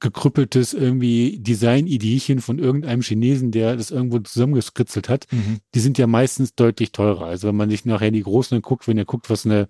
gekrüppeltes 0.03 0.75
irgendwie 0.75 1.39
Design-Ideechen 1.39 2.41
von 2.41 2.59
irgendeinem 2.59 3.03
Chinesen, 3.03 3.53
der 3.53 3.77
das 3.77 3.93
irgendwo 3.93 4.19
zusammengeskritzelt 4.19 5.09
hat, 5.09 5.27
mhm. 5.31 5.61
die 5.75 5.81
sind 5.81 5.97
ja 5.97 6.09
meistens 6.09 6.55
deutlich 6.55 6.91
teurer. 6.93 7.27
Also 7.27 7.49
wenn 7.49 7.57
man 7.57 7.71
sich 7.71 7.85
nachher 7.85 8.11
die 8.11 8.23
großen 8.23 8.61
guckt, 8.63 8.89
wenn 8.89 8.99
ihr 8.99 9.05
guckt, 9.05 9.31
was 9.31 9.47
eine 9.47 9.69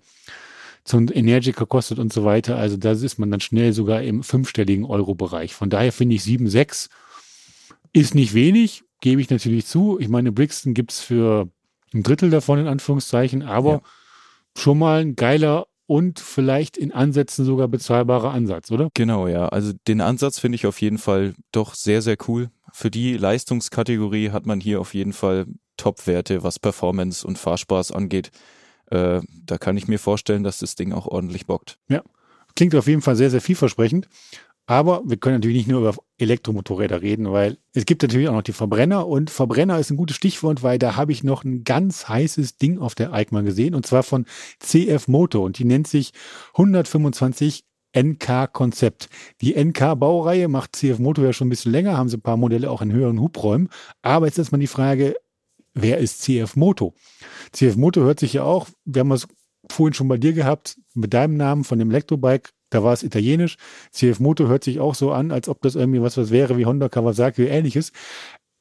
so 0.85 0.97
ein 0.97 1.07
Energica 1.07 1.65
kostet 1.65 1.99
und 1.99 2.11
so 2.11 2.25
weiter, 2.25 2.57
also 2.57 2.75
da 2.75 2.91
ist 2.91 3.17
man 3.19 3.31
dann 3.31 3.39
schnell 3.39 3.71
sogar 3.71 4.01
im 4.01 4.21
fünfstelligen 4.21 4.83
Euro-Bereich. 4.83 5.53
Von 5.53 5.69
daher 5.69 5.93
finde 5.93 6.15
ich 6.15 6.23
7,6 6.23 6.89
ist 7.93 8.15
nicht 8.15 8.33
wenig, 8.33 8.83
gebe 8.99 9.21
ich 9.21 9.29
natürlich 9.29 9.65
zu. 9.65 9.99
Ich 9.99 10.09
meine, 10.09 10.31
Brixton 10.31 10.73
gibt's 10.73 10.99
für 10.99 11.47
ein 11.93 12.03
Drittel 12.03 12.29
davon 12.29 12.59
in 12.59 12.67
Anführungszeichen, 12.67 13.43
aber 13.43 13.71
ja. 13.71 13.81
schon 14.57 14.79
mal 14.79 15.01
ein 15.01 15.15
geiler 15.15 15.67
und 15.85 16.19
vielleicht 16.19 16.77
in 16.77 16.91
Ansätzen 16.91 17.45
sogar 17.45 17.67
bezahlbarer 17.67 18.31
Ansatz, 18.31 18.71
oder? 18.71 18.89
Genau, 18.93 19.27
ja. 19.27 19.47
Also 19.49 19.73
den 19.87 20.01
Ansatz 20.01 20.39
finde 20.39 20.55
ich 20.55 20.65
auf 20.65 20.81
jeden 20.81 20.97
Fall 20.97 21.33
doch 21.51 21.75
sehr, 21.75 22.01
sehr 22.01 22.17
cool. 22.27 22.49
Für 22.71 22.89
die 22.89 23.17
Leistungskategorie 23.17 24.31
hat 24.31 24.45
man 24.45 24.59
hier 24.59 24.81
auf 24.81 24.93
jeden 24.93 25.13
Fall 25.13 25.45
Top-Werte, 25.77 26.43
was 26.43 26.59
Performance 26.59 27.25
und 27.27 27.37
Fahrspaß 27.37 27.91
angeht. 27.91 28.31
Äh, 28.87 29.21
da 29.45 29.57
kann 29.57 29.77
ich 29.77 29.87
mir 29.87 29.99
vorstellen, 29.99 30.43
dass 30.43 30.59
das 30.59 30.75
Ding 30.75 30.93
auch 30.93 31.05
ordentlich 31.05 31.45
bockt. 31.45 31.77
Ja, 31.89 32.01
klingt 32.55 32.75
auf 32.75 32.87
jeden 32.87 33.01
Fall 33.01 33.15
sehr, 33.15 33.29
sehr 33.29 33.41
vielversprechend. 33.41 34.07
Aber 34.65 35.01
wir 35.05 35.17
können 35.17 35.35
natürlich 35.35 35.57
nicht 35.57 35.67
nur 35.67 35.81
über 35.81 35.95
Elektromotorräder 36.17 37.01
reden, 37.01 37.31
weil 37.31 37.57
es 37.73 37.85
gibt 37.85 38.01
natürlich 38.01 38.29
auch 38.29 38.33
noch 38.33 38.43
die 38.43 38.53
Verbrenner 38.53 39.07
und 39.07 39.29
Verbrenner 39.29 39.77
ist 39.77 39.91
ein 39.91 39.97
gutes 39.97 40.15
Stichwort, 40.15 40.63
weil 40.63 40.79
da 40.79 40.95
habe 40.95 41.11
ich 41.11 41.23
noch 41.23 41.43
ein 41.43 41.65
ganz 41.65 42.07
heißes 42.07 42.57
Ding 42.57 42.79
auf 42.79 42.95
der 42.95 43.11
EICMA 43.11 43.41
gesehen 43.41 43.75
und 43.75 43.85
zwar 43.85 44.03
von 44.03 44.25
CF 44.59 45.09
Moto 45.09 45.43
und 45.43 45.59
die 45.59 45.65
nennt 45.65 45.87
sich 45.87 46.13
125 46.53 47.65
NK 47.95 48.51
Konzept. 48.53 49.09
Die 49.41 49.53
NK 49.53 49.99
Baureihe 49.99 50.47
macht 50.47 50.75
CF 50.77 50.97
Moto 50.97 51.21
ja 51.23 51.33
schon 51.33 51.47
ein 51.47 51.49
bisschen 51.49 51.73
länger, 51.73 51.97
haben 51.97 52.09
sie 52.09 52.17
ein 52.17 52.21
paar 52.21 52.37
Modelle 52.37 52.71
auch 52.71 52.81
in 52.81 52.91
höheren 52.91 53.19
Hubräumen. 53.19 53.69
Aber 54.01 54.25
jetzt 54.27 54.39
ist 54.39 54.51
mal 54.51 54.57
die 54.57 54.67
Frage, 54.67 55.15
wer 55.73 55.97
ist 55.97 56.21
CF 56.21 56.55
Moto? 56.55 56.93
CF 57.51 57.75
Moto 57.75 58.01
hört 58.01 58.19
sich 58.19 58.33
ja 58.33 58.43
auch, 58.43 58.67
wir 58.85 59.01
haben 59.01 59.11
es 59.11 59.27
vorhin 59.69 59.93
schon 59.93 60.07
bei 60.07 60.17
dir 60.17 60.33
gehabt, 60.33 60.77
mit 60.93 61.13
deinem 61.13 61.37
Namen 61.37 61.63
von 61.63 61.79
dem 61.79 61.91
Elektrobike 61.91 62.49
da 62.73 62.83
war 62.83 62.93
es 62.93 63.03
italienisch. 63.03 63.57
CF 63.91 64.19
Moto 64.19 64.47
hört 64.47 64.63
sich 64.63 64.79
auch 64.79 64.95
so 64.95 65.11
an, 65.11 65.31
als 65.31 65.47
ob 65.47 65.61
das 65.61 65.75
irgendwie 65.75 66.01
was, 66.01 66.17
was 66.17 66.31
wäre 66.31 66.57
wie 66.57 66.65
Honda, 66.65 66.89
Kawasaki 66.89 67.43
oder 67.43 67.51
ähnliches. 67.51 67.91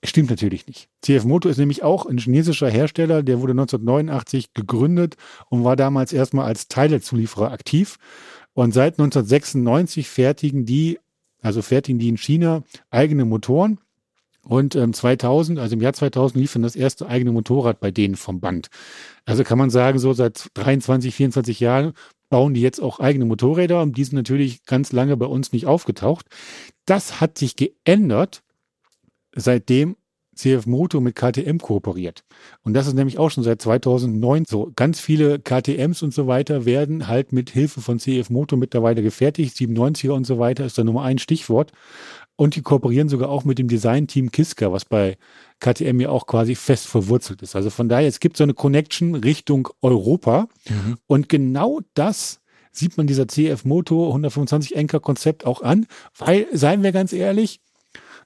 Stimmt 0.05 0.29
natürlich 0.29 0.67
nicht. 0.67 0.89
CF 1.01 1.25
Moto 1.25 1.49
ist 1.49 1.57
nämlich 1.57 1.83
auch 1.83 2.05
ein 2.05 2.19
chinesischer 2.19 2.69
Hersteller, 2.69 3.23
der 3.23 3.41
wurde 3.41 3.53
1989 3.53 4.53
gegründet 4.53 5.17
und 5.49 5.65
war 5.65 5.77
damals 5.77 6.13
erstmal 6.13 6.45
als 6.45 6.69
Teilezulieferer 6.69 7.53
aktiv. 7.53 7.97
Und 8.53 8.75
seit 8.75 8.99
1996 8.99 10.09
fertigen 10.09 10.67
die, 10.67 10.99
also 11.41 11.63
fertigen 11.63 11.99
die 11.99 12.11
in 12.11 12.19
China 12.19 12.65
eigene 12.91 13.25
Motoren. 13.25 13.79
Und 14.45 14.75
ähm, 14.75 14.93
2000, 14.93 15.59
also 15.59 15.77
im 15.77 15.81
Jahr 15.81 15.95
2000 15.95 16.39
lief 16.39 16.53
dann 16.53 16.63
das 16.63 16.77
erste 16.77 17.07
eigene 17.07 17.33
Motorrad 17.33 17.81
bei 17.81 17.91
denen 17.93 18.17
vom 18.17 18.41
Band. 18.41 18.69
Also 19.25 19.45
kann 19.45 19.57
man 19.57 19.71
sagen, 19.71 19.99
so 20.01 20.13
seit 20.13 20.49
23, 20.55 21.15
24 21.15 21.61
Jahren 21.61 21.95
bauen 22.33 22.55
die 22.55 22.63
jetzt 22.63 22.81
auch 22.81 22.99
eigene 22.99 23.27
Motorräder 23.27 23.83
und 23.83 23.97
die 23.97 24.05
sind 24.05 24.17
natürlich 24.17 24.65
ganz 24.65 24.91
lange 24.91 25.19
bei 25.19 25.27
uns 25.27 25.53
nicht 25.53 25.67
aufgetaucht. 25.67 26.27
Das 26.87 27.21
hat 27.21 27.37
sich 27.37 27.57
geändert, 27.57 28.43
seitdem 29.37 29.97
CF 30.35 30.65
Moto 30.65 31.03
mit 31.03 31.15
KTM 31.15 31.59
kooperiert. 31.59 32.25
Und 32.63 32.73
das 32.73 32.87
ist 32.87 32.95
nämlich 32.95 33.19
auch 33.19 33.31
schon 33.31 33.45
seit 33.45 33.61
2009 33.61 34.47
so. 34.49 34.73
Ganz 34.75 34.99
viele 34.99 35.39
KTMs 35.39 36.03
und 36.03 36.15
so 36.15 36.27
weiter 36.27 36.65
werden 36.65 37.07
halt 37.07 37.33
mit 37.33 37.51
Hilfe 37.51 37.83
von 37.83 37.99
CF 37.99 38.31
Moto 38.31 38.57
mittlerweile 38.57 39.03
gefertigt. 39.03 39.55
97er 39.55 40.13
und 40.13 40.27
so 40.27 40.39
weiter 40.39 40.65
ist 40.65 40.79
da 40.79 40.85
Nummer 40.85 41.03
ein 41.03 41.19
Stichwort. 41.19 41.73
Und 42.37 42.57
die 42.57 42.63
kooperieren 42.63 43.09
sogar 43.09 43.29
auch 43.29 43.45
mit 43.45 43.59
dem 43.59 43.69
Design-Team 43.69 44.31
Kiska, 44.31 44.73
was 44.73 44.85
bei 44.85 45.17
KTM 45.61 46.01
ja 46.01 46.09
auch 46.09 46.27
quasi 46.27 46.55
fest 46.55 46.87
verwurzelt 46.87 47.43
ist. 47.43 47.55
Also 47.55 47.71
von 47.71 47.89
daher, 47.89 48.09
es 48.09 48.21
gibt 48.21 48.37
so 48.37 48.45
eine 48.45 48.55
Connection 48.55 49.15
Richtung 49.15 49.69
Europa. 49.81 50.49
Mhm. 50.69 50.97
Und 51.07 51.29
genau 51.29 51.81
das 51.95 52.41
sieht 52.73 52.97
man 52.97 53.07
dieser 53.07 53.29
CF 53.29 53.65
Moto 53.65 54.09
125 54.09 54.75
Enker 54.77 54.99
Konzept 54.99 55.45
auch 55.45 55.63
an, 55.63 55.87
weil, 56.19 56.47
seien 56.53 56.83
wir 56.83 56.93
ganz 56.93 57.13
ehrlich, 57.13 57.61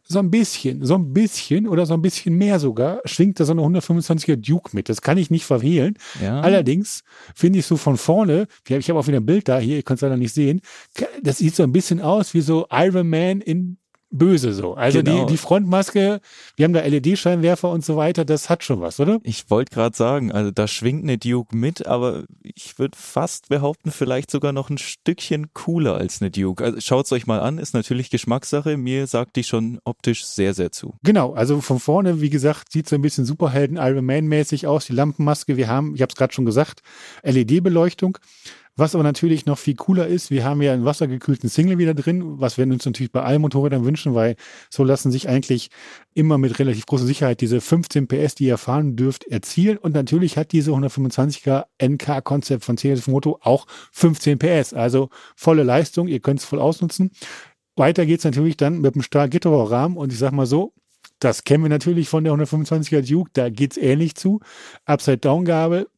so 0.08 0.20
ein 0.20 0.30
bisschen, 0.30 0.84
so 0.84 0.94
ein 0.94 1.12
bisschen 1.12 1.66
oder 1.66 1.84
so 1.84 1.94
ein 1.94 2.02
bisschen 2.02 2.38
mehr 2.38 2.60
sogar 2.60 3.00
schwingt 3.06 3.40
da 3.40 3.44
so 3.44 3.52
eine 3.52 3.62
125er 3.62 4.36
Duke 4.36 4.70
mit. 4.72 4.88
Das 4.88 5.02
kann 5.02 5.18
ich 5.18 5.30
nicht 5.30 5.44
verhehlen. 5.44 5.98
Ja. 6.22 6.40
Allerdings 6.40 7.02
finde 7.34 7.58
ich 7.58 7.66
so 7.66 7.76
von 7.76 7.96
vorne, 7.96 8.46
ich 8.68 8.88
habe 8.88 9.00
auch 9.00 9.08
wieder 9.08 9.18
ein 9.18 9.26
Bild 9.26 9.48
da 9.48 9.58
hier, 9.58 9.76
ihr 9.76 9.82
könnt 9.82 9.98
es 9.98 10.02
leider 10.02 10.16
nicht 10.16 10.32
sehen, 10.32 10.60
das 11.22 11.38
sieht 11.38 11.56
so 11.56 11.64
ein 11.64 11.72
bisschen 11.72 12.00
aus 12.00 12.34
wie 12.34 12.40
so 12.40 12.66
Iron 12.70 13.08
Man 13.08 13.40
in 13.40 13.78
böse 14.10 14.52
so. 14.52 14.75
Also 14.75 15.02
genau. 15.02 15.26
die, 15.26 15.32
die 15.32 15.36
Frontmaske, 15.36 16.20
wir 16.56 16.64
haben 16.64 16.72
da 16.72 16.80
LED-Scheinwerfer 16.80 17.70
und 17.70 17.84
so 17.84 17.96
weiter, 17.96 18.25
das 18.25 18.48
hat 18.48 18.64
schon 18.64 18.80
was, 18.80 19.00
oder? 19.00 19.18
Ich 19.22 19.50
wollte 19.50 19.75
gerade 19.75 19.96
sagen, 19.96 20.32
also 20.32 20.50
da 20.50 20.68
schwingt 20.68 21.02
eine 21.02 21.18
Duke 21.18 21.56
mit, 21.56 21.86
aber 21.86 22.25
ich 22.42 22.78
würde 22.78 22.96
fast 22.96 23.48
behaupten, 23.48 23.90
vielleicht 23.90 24.30
sogar 24.30 24.52
noch 24.52 24.70
ein 24.70 24.78
Stückchen 24.78 25.52
cooler 25.54 25.96
als 25.96 26.20
eine 26.20 26.30
Duke. 26.30 26.64
Also 26.64 26.80
schaut's 26.80 27.12
euch 27.12 27.26
mal 27.26 27.40
an, 27.40 27.58
ist 27.58 27.75
natürlich 27.75 28.10
Geschmackssache. 28.10 28.76
Mir 28.76 29.06
sagt 29.06 29.36
die 29.36 29.44
schon 29.44 29.80
optisch 29.84 30.25
sehr, 30.25 30.54
sehr 30.54 30.72
zu. 30.72 30.94
Genau, 31.02 31.34
also 31.34 31.60
von 31.60 31.80
vorne, 31.80 32.20
wie 32.20 32.30
gesagt, 32.30 32.72
sieht 32.72 32.88
so 32.88 32.96
ein 32.96 33.02
bisschen 33.02 33.25
Superhelden 33.25 33.76
Iron 33.76 34.04
Man 34.04 34.26
mäßig 34.26 34.66
aus. 34.66 34.86
Die 34.86 34.92
Lampenmaske, 34.92 35.56
wir 35.56 35.68
haben, 35.68 35.94
ich 35.94 36.02
habe 36.02 36.10
es 36.10 36.16
gerade 36.16 36.32
schon 36.32 36.44
gesagt, 36.44 36.80
LED-Beleuchtung. 37.22 38.18
Was 38.78 38.95
aber 38.95 39.04
natürlich 39.04 39.47
noch 39.47 39.56
viel 39.56 39.75
cooler 39.75 40.06
ist, 40.06 40.30
wir 40.30 40.45
haben 40.45 40.61
ja 40.61 40.75
einen 40.75 40.85
wassergekühlten 40.85 41.49
Single 41.49 41.78
wieder 41.78 41.95
drin, 41.95 42.38
was 42.38 42.59
wir 42.59 42.66
uns 42.66 42.85
natürlich 42.85 43.11
bei 43.11 43.23
allen 43.23 43.40
Motorrädern 43.40 43.87
wünschen, 43.87 44.14
weil 44.14 44.37
so 44.68 44.85
lassen 44.85 45.11
sich 45.11 45.30
eigentlich 45.30 45.71
immer 46.12 46.37
mit 46.37 46.59
relativ 46.59 46.85
großer 46.85 47.06
Sicherheit 47.06 47.40
diese 47.40 47.62
15 47.62 48.06
PS, 48.06 48.35
die 48.35 48.45
ihr 48.45 48.59
fahren 48.59 48.95
dürft, 48.95 49.25
erzielen. 49.25 49.78
Und 49.78 49.95
natürlich 49.95 50.37
hat 50.37 50.52
diese 50.52 50.73
125er 50.73 51.64
NK-Konzept 51.83 52.64
von 52.64 52.76
CSF 52.76 53.09
Moto 53.09 53.38
auch 53.40 53.66
15 53.92 54.38
PS, 54.38 54.75
also 54.75 55.09
volle 55.35 55.62
Leistung, 55.62 56.06
ihr 56.06 56.21
könnt 56.21 56.40
es 56.40 56.45
voll 56.45 56.61
ausnutzen. 56.61 57.12
Weiter 57.76 58.04
geht's 58.04 58.25
natürlich 58.25 58.59
dann 58.59 58.83
mit 58.83 58.95
dem 58.95 59.02
Stahl-Gitterrohrrahmen 59.02 59.97
und 59.97 60.12
ich 60.12 60.18
sag 60.18 60.33
mal 60.33 60.47
so, 60.47 60.75
das 61.18 61.45
kennen 61.45 61.64
wir 61.64 61.71
natürlich 61.71 62.11
von 62.11 62.25
der 62.25 62.35
125er 62.35 63.00
Duke, 63.09 63.30
da 63.33 63.49
geht's 63.49 63.78
ähnlich 63.78 64.16
zu. 64.16 64.40
Upside-Down-Gabel, 64.85 65.88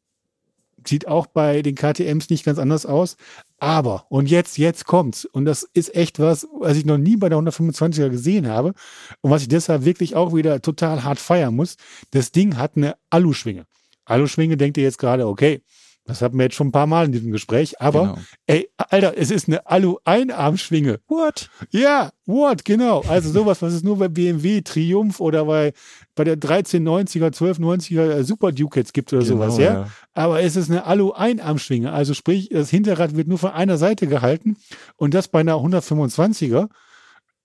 Sieht 0.87 1.09
auch 1.09 1.27
bei 1.27 1.63
den 1.63 1.75
KTMs 1.75 2.31
nicht 2.31 2.45
ganz 2.45 2.59
anders 2.59 2.87
aus. 2.87 3.17
Aber, 3.59 4.07
und 4.09 4.31
jetzt, 4.31 4.59
jetzt 4.59 4.87
kommt's. 4.87 5.25
Und 5.25 5.45
das 5.45 5.63
ist 5.63 5.95
echt 5.95 6.19
was, 6.19 6.47
was 6.59 6.77
ich 6.77 6.85
noch 6.85 6.99
nie 6.99 7.17
bei 7.17 7.29
der 7.29 7.39
125er 7.39 8.09
gesehen 8.11 8.49
habe. 8.49 8.75
Und 9.21 9.31
was 9.31 9.43
ich 9.43 9.49
deshalb 9.49 9.85
wirklich 9.85 10.15
auch 10.15 10.35
wieder 10.35 10.63
total 10.63 11.05
hart 11.05 11.19
feiern 11.19 11.55
muss. 11.55 11.77
Das 12.13 12.33
Ding 12.33 12.57
hat 12.57 12.77
eine 12.77 12.97
Aluschwinge. 13.11 13.67
Aluschwinge 14.05 14.57
denkt 14.57 14.77
ihr 14.77 14.85
jetzt 14.85 14.99
gerade, 14.99 15.27
okay, 15.27 15.63
das 16.09 16.23
hatten 16.23 16.39
wir 16.39 16.45
jetzt 16.45 16.55
schon 16.55 16.69
ein 16.69 16.73
paar 16.73 16.87
Mal 16.87 17.05
in 17.05 17.13
diesem 17.13 17.33
Gespräch. 17.33 17.83
Aber, 17.83 18.01
genau. 18.01 18.19
ey, 18.47 18.71
Alter, 18.79 19.13
es 19.19 19.31
ist 19.31 19.47
eine 19.47 19.67
Alu-Einarmschwinge. 19.67 21.01
What? 21.07 21.51
Ja, 21.71 22.13
what, 22.25 22.65
genau. 22.65 23.03
Also 23.09 23.31
sowas, 23.31 23.61
was 23.61 23.75
es 23.75 23.83
nur 23.83 23.99
bei 23.99 24.09
BMW 24.09 24.63
Triumph 24.63 25.21
oder 25.21 25.45
bei, 25.45 25.75
bei 26.15 26.25
der 26.25 26.37
1390er, 26.37 27.29
1290er 27.35 28.25
Super 28.25 28.53
Duke 28.53 28.81
jetzt 28.81 28.95
gibt 28.95 29.13
oder 29.13 29.23
genau, 29.23 29.35
sowas, 29.35 29.59
ja? 29.59 29.65
ja? 29.65 29.89
Aber 30.15 30.41
es 30.41 30.57
ist 30.57 30.71
eine 30.71 30.87
Alu-Einarmschwinge. 30.87 31.93
Also 31.93 32.15
sprich, 32.15 32.49
das 32.49 32.71
Hinterrad 32.71 33.15
wird 33.15 33.29
nur 33.29 33.39
von 33.39 33.51
einer 33.51 33.77
Seite 33.77 34.07
gehalten 34.07 34.57
und 34.97 35.13
das 35.13 35.29
bei 35.29 35.41
einer 35.41 35.57
125er. 35.57 36.69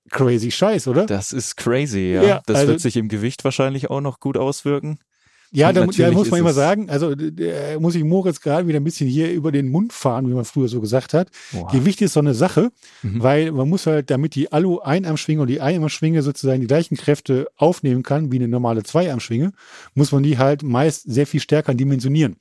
Crazy 0.10 0.52
Scheiß, 0.52 0.88
oder? 0.88 1.06
Das 1.06 1.34
ist 1.34 1.58
crazy, 1.58 2.14
ja. 2.14 2.24
ja 2.24 2.42
das 2.46 2.60
also, 2.60 2.72
wird 2.72 2.80
sich 2.82 2.96
im 2.96 3.10
Gewicht 3.10 3.44
wahrscheinlich 3.44 3.90
auch 3.90 4.02
noch 4.02 4.22
gut 4.22 4.38
auswirken. 4.38 5.00
Ja, 5.54 5.72
da, 5.72 5.82
da 5.86 6.12
muss 6.12 6.30
man 6.32 6.40
immer 6.40 6.54
sagen, 6.54 6.90
also 6.90 7.12
äh, 7.12 7.78
muss 7.80 7.96
ich 7.96 8.04
Moritz 8.04 8.42
gerade 8.42 8.68
wieder 8.68 8.80
ein 8.80 8.84
bisschen 8.84 9.08
hier 9.08 9.32
über 9.32 9.52
den 9.52 9.70
Mund 9.70 9.94
fahren, 9.94 10.28
wie 10.28 10.34
man 10.34 10.46
früher 10.46 10.68
so 10.68 10.82
gesagt 10.82 11.14
hat. 11.14 11.30
Oha. 11.56 11.72
Gewicht 11.72 12.02
ist 12.02 12.14
so 12.14 12.20
eine 12.20 12.34
Sache, 12.34 12.72
Mhm. 13.04 13.22
weil 13.22 13.52
man 13.52 13.70
muss 13.70 13.86
halt, 13.86 14.10
damit 14.10 14.34
die 14.36 14.52
Alu-Einarmschwinge 14.52 15.42
und 15.42 15.48
die 15.48 15.62
Einarmschwinge 15.62 16.22
sozusagen 16.24 16.62
die 16.62 16.68
gleichen 16.68 16.98
Kräfte 16.98 17.48
aufnehmen 17.56 18.02
kann 18.04 18.32
wie 18.32 18.38
eine 18.38 18.48
normale 18.48 18.84
Zweiarmschwinge, 18.84 19.52
muss 19.94 20.12
man 20.12 20.24
die 20.24 20.38
halt 20.38 20.64
meist 20.64 21.04
sehr 21.12 21.28
viel 21.28 21.40
stärker 21.40 21.74
dimensionieren. 21.74 22.38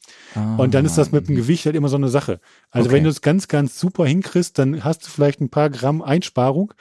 Und 0.57 0.73
dann 0.75 0.85
ist 0.87 0.97
das 0.97 1.13
mit 1.13 1.29
dem 1.29 1.37
Gewicht 1.37 1.67
halt 1.67 1.77
immer 1.77 1.89
so 1.89 1.97
eine 1.97 2.09
Sache. 2.09 2.41
Also 2.71 2.89
Okay. 2.89 2.97
wenn 2.97 3.05
du 3.05 3.11
es 3.11 3.21
ganz, 3.21 3.49
ganz 3.49 3.79
super 3.79 4.07
hinkriegst, 4.07 4.59
dann 4.59 4.85
hast 4.85 5.07
du 5.07 5.11
vielleicht 5.11 5.41
ein 5.41 5.51
paar 5.51 5.69
Gramm 5.69 6.01
Einsparung. 6.01 6.73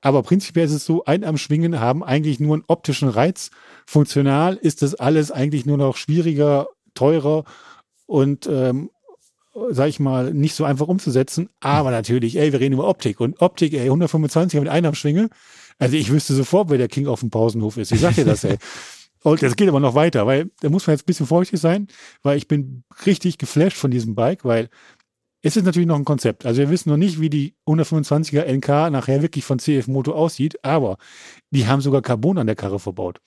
Aber 0.00 0.22
prinzipiell 0.22 0.66
ist 0.66 0.72
es 0.72 0.84
so, 0.84 1.04
Einarmschwingen 1.04 1.80
haben 1.80 2.04
eigentlich 2.04 2.38
nur 2.38 2.54
einen 2.54 2.64
optischen 2.68 3.08
Reiz. 3.08 3.50
Funktional 3.86 4.54
ist 4.56 4.82
das 4.82 4.94
alles 4.94 5.32
eigentlich 5.32 5.66
nur 5.66 5.79
noch 5.80 5.96
schwieriger, 5.96 6.68
teurer 6.94 7.44
und 8.06 8.46
ähm, 8.46 8.90
sag 9.70 9.88
ich 9.88 10.00
mal, 10.00 10.32
nicht 10.32 10.54
so 10.54 10.64
einfach 10.64 10.88
umzusetzen. 10.88 11.48
Aber 11.60 11.90
natürlich, 11.90 12.36
ey, 12.36 12.52
wir 12.52 12.60
reden 12.60 12.74
über 12.74 12.88
Optik. 12.88 13.20
Und 13.20 13.40
Optik, 13.40 13.72
ey, 13.72 13.84
125 13.84 14.60
mit 14.60 14.68
Einarmschwinge. 14.68 15.28
Also 15.78 15.96
ich 15.96 16.10
wüsste 16.10 16.34
sofort, 16.34 16.70
wer 16.70 16.78
der 16.78 16.88
King 16.88 17.06
auf 17.06 17.20
dem 17.20 17.30
Pausenhof 17.30 17.76
ist. 17.76 17.92
Ich 17.92 18.00
sag 18.00 18.14
dir 18.14 18.24
das, 18.24 18.44
ey. 18.44 18.58
Und 19.22 19.42
das 19.42 19.56
geht 19.56 19.68
aber 19.68 19.80
noch 19.80 19.94
weiter, 19.94 20.26
weil 20.26 20.50
da 20.60 20.70
muss 20.70 20.86
man 20.86 20.94
jetzt 20.94 21.02
ein 21.02 21.06
bisschen 21.06 21.26
vorsichtig 21.26 21.60
sein, 21.60 21.88
weil 22.22 22.38
ich 22.38 22.48
bin 22.48 22.84
richtig 23.04 23.36
geflasht 23.36 23.76
von 23.76 23.90
diesem 23.90 24.14
Bike, 24.14 24.46
weil 24.46 24.70
es 25.42 25.56
ist 25.56 25.64
natürlich 25.64 25.86
noch 25.86 25.96
ein 25.96 26.06
Konzept. 26.06 26.46
Also 26.46 26.60
wir 26.60 26.70
wissen 26.70 26.88
noch 26.88 26.96
nicht, 26.96 27.20
wie 27.20 27.28
die 27.28 27.54
125er 27.66 28.44
NK 28.44 28.90
nachher 28.90 29.20
wirklich 29.20 29.44
von 29.44 29.58
CF 29.58 29.88
Moto 29.88 30.12
aussieht, 30.12 30.64
aber 30.64 30.96
die 31.50 31.66
haben 31.66 31.82
sogar 31.82 32.00
Carbon 32.00 32.38
an 32.38 32.46
der 32.46 32.56
Karre 32.56 32.78
verbaut. 32.78 33.20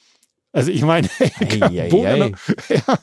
Also 0.54 0.72
ich 0.72 0.84
meine, 0.84 1.10
Carbon 1.60 2.06
ei, 2.06 2.22
ei. 2.22 2.32
der, 2.70 2.78
ja, 2.78 3.00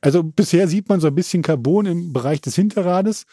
also 0.00 0.22
bisher 0.22 0.68
sieht 0.68 0.88
man 0.88 1.00
so 1.00 1.08
ein 1.08 1.14
bisschen 1.14 1.42
Carbon 1.42 1.86
im 1.86 2.12
Bereich 2.12 2.40
des 2.40 2.54
Hinterrades. 2.54 3.26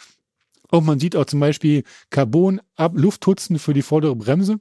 Und 0.72 0.86
man 0.86 1.00
sieht 1.00 1.16
auch 1.16 1.26
zum 1.26 1.40
Beispiel 1.40 1.84
Carbon 2.10 2.62
ab 2.76 2.94
Lufthutzen 2.96 3.58
für 3.58 3.74
die 3.74 3.82
vordere 3.82 4.16
Bremse, 4.16 4.60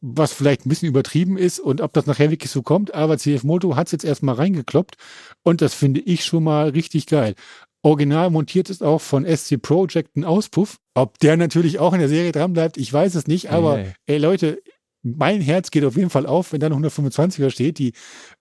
was 0.00 0.32
vielleicht 0.32 0.64
ein 0.64 0.68
bisschen 0.68 0.88
übertrieben 0.88 1.36
ist 1.36 1.60
und 1.60 1.80
ob 1.80 1.92
das 1.92 2.06
nachher 2.06 2.30
wirklich 2.30 2.50
so 2.50 2.62
kommt. 2.62 2.94
Aber 2.94 3.18
CF 3.18 3.42
Moto 3.42 3.76
hat 3.76 3.88
es 3.88 3.92
jetzt 3.92 4.04
erstmal 4.04 4.36
reingekloppt 4.36 4.96
und 5.42 5.60
das 5.60 5.74
finde 5.74 6.00
ich 6.00 6.24
schon 6.24 6.44
mal 6.44 6.70
richtig 6.70 7.06
geil. 7.06 7.34
Original 7.82 8.28
montiert 8.30 8.68
ist 8.68 8.82
auch 8.82 9.00
von 9.00 9.24
SC 9.24 9.60
Project 9.60 10.16
ein 10.16 10.24
Auspuff. 10.24 10.78
Ob 10.94 11.18
der 11.18 11.38
natürlich 11.38 11.78
auch 11.78 11.94
in 11.94 12.00
der 12.00 12.10
Serie 12.10 12.32
dran 12.32 12.52
bleibt, 12.52 12.76
ich 12.76 12.92
weiß 12.92 13.14
es 13.14 13.26
nicht. 13.26 13.50
Aber 13.50 13.76
Ei, 13.76 13.80
ei. 13.80 13.94
ey 14.06 14.18
Leute, 14.18 14.62
mein 15.02 15.40
Herz 15.40 15.70
geht 15.70 15.84
auf 15.84 15.96
jeden 15.96 16.10
Fall 16.10 16.26
auf, 16.26 16.52
wenn 16.52 16.60
da 16.60 16.66
eine 16.66 16.76
125er 16.76 17.50
steht, 17.50 17.78
die 17.78 17.92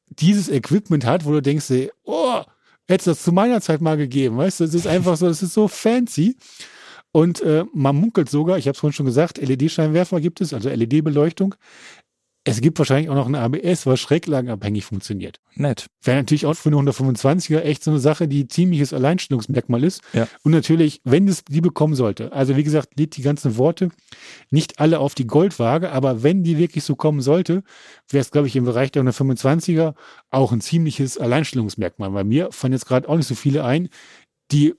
dieses 0.08 0.50
Equipment 0.50 1.06
hat, 1.06 1.26
wo 1.26 1.32
du 1.32 1.42
denkst, 1.42 1.70
ey, 1.72 1.92
oh, 2.04 2.42
hätte 2.88 3.02
es 3.12 3.18
das 3.18 3.24
zu 3.24 3.32
meiner 3.32 3.62
Zeit 3.62 3.82
mal 3.82 3.98
gegeben, 3.98 4.38
weißt 4.38 4.60
du? 4.60 4.64
Es 4.66 4.74
ist 4.74 4.88
einfach 4.88 5.16
so, 5.18 5.28
es 5.28 5.42
ist 5.42 5.54
so 5.54 5.68
fancy. 5.68 6.36
Und 7.12 7.42
äh, 7.42 7.66
man 7.74 7.96
munkelt 7.96 8.30
sogar, 8.30 8.58
ich 8.58 8.68
habe 8.68 8.74
es 8.74 8.80
vorhin 8.80 8.94
schon 8.94 9.06
gesagt, 9.06 9.40
LED-Scheinwerfer 9.40 10.22
gibt 10.22 10.42
es, 10.42 10.54
also 10.54 10.70
LED-Beleuchtung. 10.70 11.56
Es 12.46 12.62
gibt 12.62 12.80
wahrscheinlich 12.80 13.10
auch 13.10 13.16
noch 13.16 13.28
ein 13.28 13.36
ABS, 13.36 13.86
was 13.86 14.00
schräglagenabhängig 14.00 14.86
funktioniert. 14.86 15.40
Nett. 15.56 15.88
Wäre 16.02 16.18
natürlich 16.18 16.46
auch 16.46 16.54
für 16.54 16.70
eine 16.70 16.78
125er 16.78 17.60
echt 17.60 17.84
so 17.84 17.92
eine 17.92 18.00
Sache, 18.00 18.30
die 18.30 18.48
ziemliches 18.48 18.94
Alleinstellungsmerkmal 18.94 19.84
ist. 19.84 20.02
Ja. 20.14 20.28
Und 20.44 20.54
natürlich, 20.54 21.02
wenn 21.04 21.28
es 21.28 21.44
die 21.44 21.60
bekommen 21.60 21.96
sollte, 21.96 22.32
also 22.32 22.56
wie 22.56 22.64
gesagt, 22.64 22.98
liegt 22.98 23.18
die 23.18 23.24
ganzen 23.24 23.58
Worte 23.58 23.90
nicht 24.52 24.80
alle 24.80 25.00
auf 25.00 25.16
die 25.16 25.28
Goldwaage, 25.28 25.92
aber 25.92 26.24
wenn 26.24 26.44
die 26.44 26.58
wirklich 26.58 26.86
so 26.86 26.96
kommen 26.96 27.22
sollte, 27.22 27.62
wäre 28.10 28.22
es, 28.22 28.32
glaube 28.32 28.48
ich, 28.48 28.56
im 28.56 28.64
Bereich 28.64 28.92
der 28.92 29.04
125er 29.04 29.94
auch 30.30 30.54
ein 30.54 30.62
ziemliches 30.62 31.18
Alleinstellungsmerkmal. 31.18 32.10
Bei 32.12 32.24
mir 32.24 32.52
fallen 32.52 32.74
jetzt 32.74 32.86
gerade 32.86 33.10
auch 33.10 33.18
nicht 33.18 33.28
so 33.28 33.36
viele 33.36 33.66
ein, 33.66 33.90
die 34.52 34.76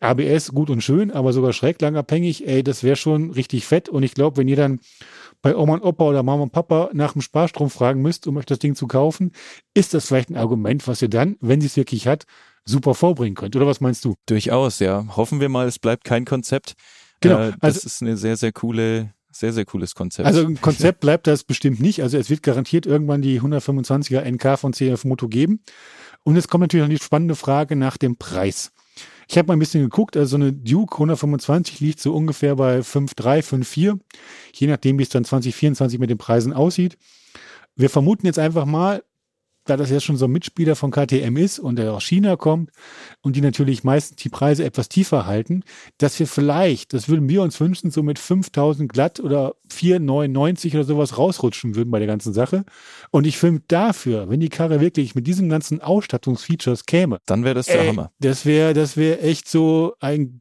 ABS 0.00 0.52
gut 0.52 0.70
und 0.70 0.82
schön, 0.82 1.10
aber 1.10 1.32
sogar 1.32 1.52
schräglangabhängig, 1.52 2.46
ey, 2.46 2.62
das 2.62 2.84
wäre 2.84 2.96
schon 2.96 3.30
richtig 3.30 3.66
fett. 3.66 3.88
Und 3.88 4.04
ich 4.04 4.14
glaube, 4.14 4.36
wenn 4.36 4.48
ihr 4.48 4.56
dann 4.56 4.80
bei 5.42 5.54
Oma 5.56 5.74
und 5.74 5.82
Opa 5.82 6.04
oder 6.04 6.22
Mama 6.22 6.42
und 6.44 6.52
Papa 6.52 6.90
nach 6.92 7.12
dem 7.12 7.22
Sparstrom 7.22 7.70
fragen 7.70 8.02
müsst, 8.02 8.26
um 8.26 8.36
euch 8.36 8.46
das 8.46 8.58
Ding 8.58 8.74
zu 8.74 8.86
kaufen, 8.86 9.32
ist 9.74 9.94
das 9.94 10.06
vielleicht 10.06 10.30
ein 10.30 10.36
Argument, 10.36 10.86
was 10.88 11.00
ihr 11.02 11.08
dann, 11.08 11.36
wenn 11.40 11.60
sie 11.60 11.66
es 11.68 11.76
wirklich 11.76 12.06
hat, 12.08 12.24
super 12.64 12.94
vorbringen 12.94 13.34
könnt. 13.36 13.54
Oder 13.56 13.66
was 13.66 13.80
meinst 13.80 14.04
du? 14.04 14.14
Durchaus, 14.26 14.78
ja. 14.80 15.04
Hoffen 15.16 15.40
wir 15.40 15.48
mal, 15.48 15.66
es 15.66 15.78
bleibt 15.78 16.04
kein 16.04 16.24
Konzept. 16.24 16.74
Genau, 17.20 17.38
Äh, 17.40 17.52
das 17.60 17.76
also- 17.76 17.86
ist 17.86 18.02
eine 18.02 18.16
sehr, 18.16 18.36
sehr 18.36 18.52
coole, 18.52 19.14
sehr, 19.30 19.52
sehr 19.52 19.64
cooles 19.64 19.94
Konzept. 19.94 20.26
Also 20.26 20.44
ein 20.44 20.60
Konzept 20.60 21.00
bleibt 21.00 21.26
das 21.26 21.44
bestimmt 21.44 21.80
nicht. 21.80 22.02
Also 22.02 22.18
es 22.18 22.28
wird 22.30 22.42
garantiert 22.42 22.84
irgendwann 22.86 23.22
die 23.22 23.40
125er 23.40 24.20
NK 24.30 24.58
von 24.58 24.72
CF 24.72 25.04
Moto 25.04 25.28
geben. 25.28 25.62
Und 26.24 26.36
es 26.36 26.48
kommt 26.48 26.62
natürlich 26.62 26.84
noch 26.86 26.94
die 26.98 27.02
spannende 27.02 27.36
Frage 27.36 27.76
nach 27.76 27.96
dem 27.96 28.16
Preis. 28.16 28.72
Ich 29.30 29.36
habe 29.36 29.48
mal 29.48 29.56
ein 29.56 29.58
bisschen 29.58 29.82
geguckt, 29.82 30.16
also 30.16 30.30
so 30.30 30.36
eine 30.36 30.54
Duke 30.54 30.94
125 30.94 31.80
liegt 31.80 32.00
so 32.00 32.14
ungefähr 32.14 32.56
bei 32.56 32.78
5,3, 32.78 33.42
5,4, 33.42 33.98
je 34.54 34.66
nachdem, 34.66 34.98
wie 34.98 35.02
es 35.02 35.10
dann 35.10 35.24
2024 35.24 35.98
mit 35.98 36.08
den 36.08 36.16
Preisen 36.16 36.54
aussieht. 36.54 36.96
Wir 37.76 37.90
vermuten 37.90 38.24
jetzt 38.24 38.38
einfach 38.38 38.64
mal, 38.64 39.04
da 39.68 39.76
das 39.76 39.90
jetzt 39.90 40.04
schon 40.04 40.16
so 40.16 40.24
ein 40.26 40.32
Mitspieler 40.32 40.76
von 40.76 40.90
KTM 40.90 41.36
ist 41.36 41.58
und 41.58 41.76
der 41.76 41.92
aus 41.92 42.04
China 42.04 42.36
kommt 42.36 42.70
und 43.22 43.36
die 43.36 43.40
natürlich 43.40 43.84
meistens 43.84 44.16
die 44.16 44.28
Preise 44.28 44.64
etwas 44.64 44.88
tiefer 44.88 45.26
halten, 45.26 45.62
dass 45.98 46.18
wir 46.18 46.26
vielleicht, 46.26 46.92
das 46.92 47.08
würden 47.08 47.28
wir 47.28 47.42
uns 47.42 47.60
wünschen, 47.60 47.90
so 47.90 48.02
mit 48.02 48.18
5000 48.18 48.90
glatt 48.92 49.20
oder 49.20 49.54
499 49.70 50.74
oder 50.74 50.84
sowas 50.84 51.18
rausrutschen 51.18 51.74
würden 51.74 51.90
bei 51.90 51.98
der 51.98 52.08
ganzen 52.08 52.32
Sache. 52.32 52.64
Und 53.10 53.26
ich 53.26 53.38
finde 53.38 53.62
dafür, 53.68 54.28
wenn 54.28 54.40
die 54.40 54.48
Karre 54.48 54.80
wirklich 54.80 55.14
mit 55.14 55.26
diesen 55.26 55.48
ganzen 55.48 55.80
Ausstattungsfeatures 55.80 56.86
käme, 56.86 57.18
Dann 57.26 57.44
wäre 57.44 57.54
das 57.54 57.66
der 57.66 57.80
ey, 57.80 57.88
Hammer. 57.88 58.10
das 58.18 58.46
wäre 58.46 58.74
das 58.74 58.96
wäre 58.96 59.20
echt 59.20 59.48
so 59.48 59.94
ein 60.00 60.40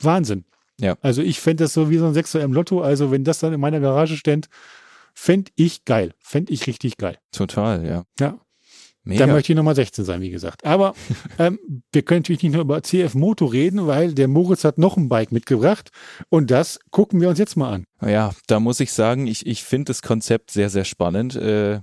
Wahnsinn. 0.00 0.44
Ja. 0.80 0.96
Also 1.00 1.22
ich 1.22 1.40
fände 1.40 1.64
das 1.64 1.74
so 1.74 1.90
wie 1.90 1.98
so 1.98 2.06
ein 2.06 2.14
Sechser 2.14 2.42
im 2.42 2.52
Lotto. 2.52 2.80
Also 2.80 3.10
wenn 3.10 3.24
das 3.24 3.38
dann 3.38 3.52
in 3.52 3.60
meiner 3.60 3.80
Garage 3.80 4.16
ständ, 4.16 4.48
fände 5.14 5.50
ich 5.54 5.84
geil. 5.84 6.12
Fände 6.18 6.52
ich 6.52 6.66
richtig 6.66 6.96
geil. 6.96 7.18
Total, 7.30 7.86
ja. 7.86 8.04
Ja. 8.18 8.38
Mega. 9.04 9.26
Da 9.26 9.32
möchte 9.32 9.52
ich 9.52 9.56
Nummer 9.56 9.74
16 9.74 10.04
sein, 10.04 10.20
wie 10.20 10.30
gesagt. 10.30 10.64
Aber 10.64 10.94
ähm, 11.38 11.58
wir 11.92 12.02
können 12.02 12.20
natürlich 12.20 12.42
nicht 12.42 12.52
nur 12.52 12.62
über 12.62 12.82
CF 12.82 13.14
Moto 13.14 13.46
reden, 13.46 13.86
weil 13.86 14.14
der 14.14 14.28
Moritz 14.28 14.64
hat 14.64 14.78
noch 14.78 14.96
ein 14.96 15.08
Bike 15.08 15.32
mitgebracht. 15.32 15.90
Und 16.28 16.50
das 16.50 16.78
gucken 16.90 17.20
wir 17.20 17.28
uns 17.28 17.38
jetzt 17.38 17.56
mal 17.56 17.72
an. 17.72 17.84
Ja, 18.00 18.32
da 18.46 18.60
muss 18.60 18.78
ich 18.80 18.92
sagen, 18.92 19.26
ich, 19.26 19.46
ich 19.46 19.64
finde 19.64 19.86
das 19.90 20.02
Konzept 20.02 20.50
sehr, 20.52 20.70
sehr 20.70 20.84
spannend. 20.84 21.34
Äh, 21.36 21.80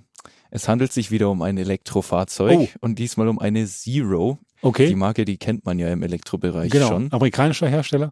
es 0.51 0.67
handelt 0.67 0.93
sich 0.93 1.12
wieder 1.12 1.29
um 1.29 1.41
ein 1.41 1.58
Elektrofahrzeug 1.58 2.58
Oh. 2.58 2.67
und 2.82 2.99
diesmal 2.99 3.27
um 3.27 3.38
eine 3.39 3.65
Zero. 3.67 4.39
Die 4.41 4.47
Okay. 4.67 4.95
Marke, 4.95 5.23
die 5.25 5.38
kennt 5.38 5.65
man 5.65 5.79
ja 5.79 5.89
im 5.89 6.03
Elektrobereich 6.03 6.71
Genau. 6.71 6.88
schon. 6.88 7.12
Amerikanischer 7.13 7.67
Hersteller. 7.69 8.12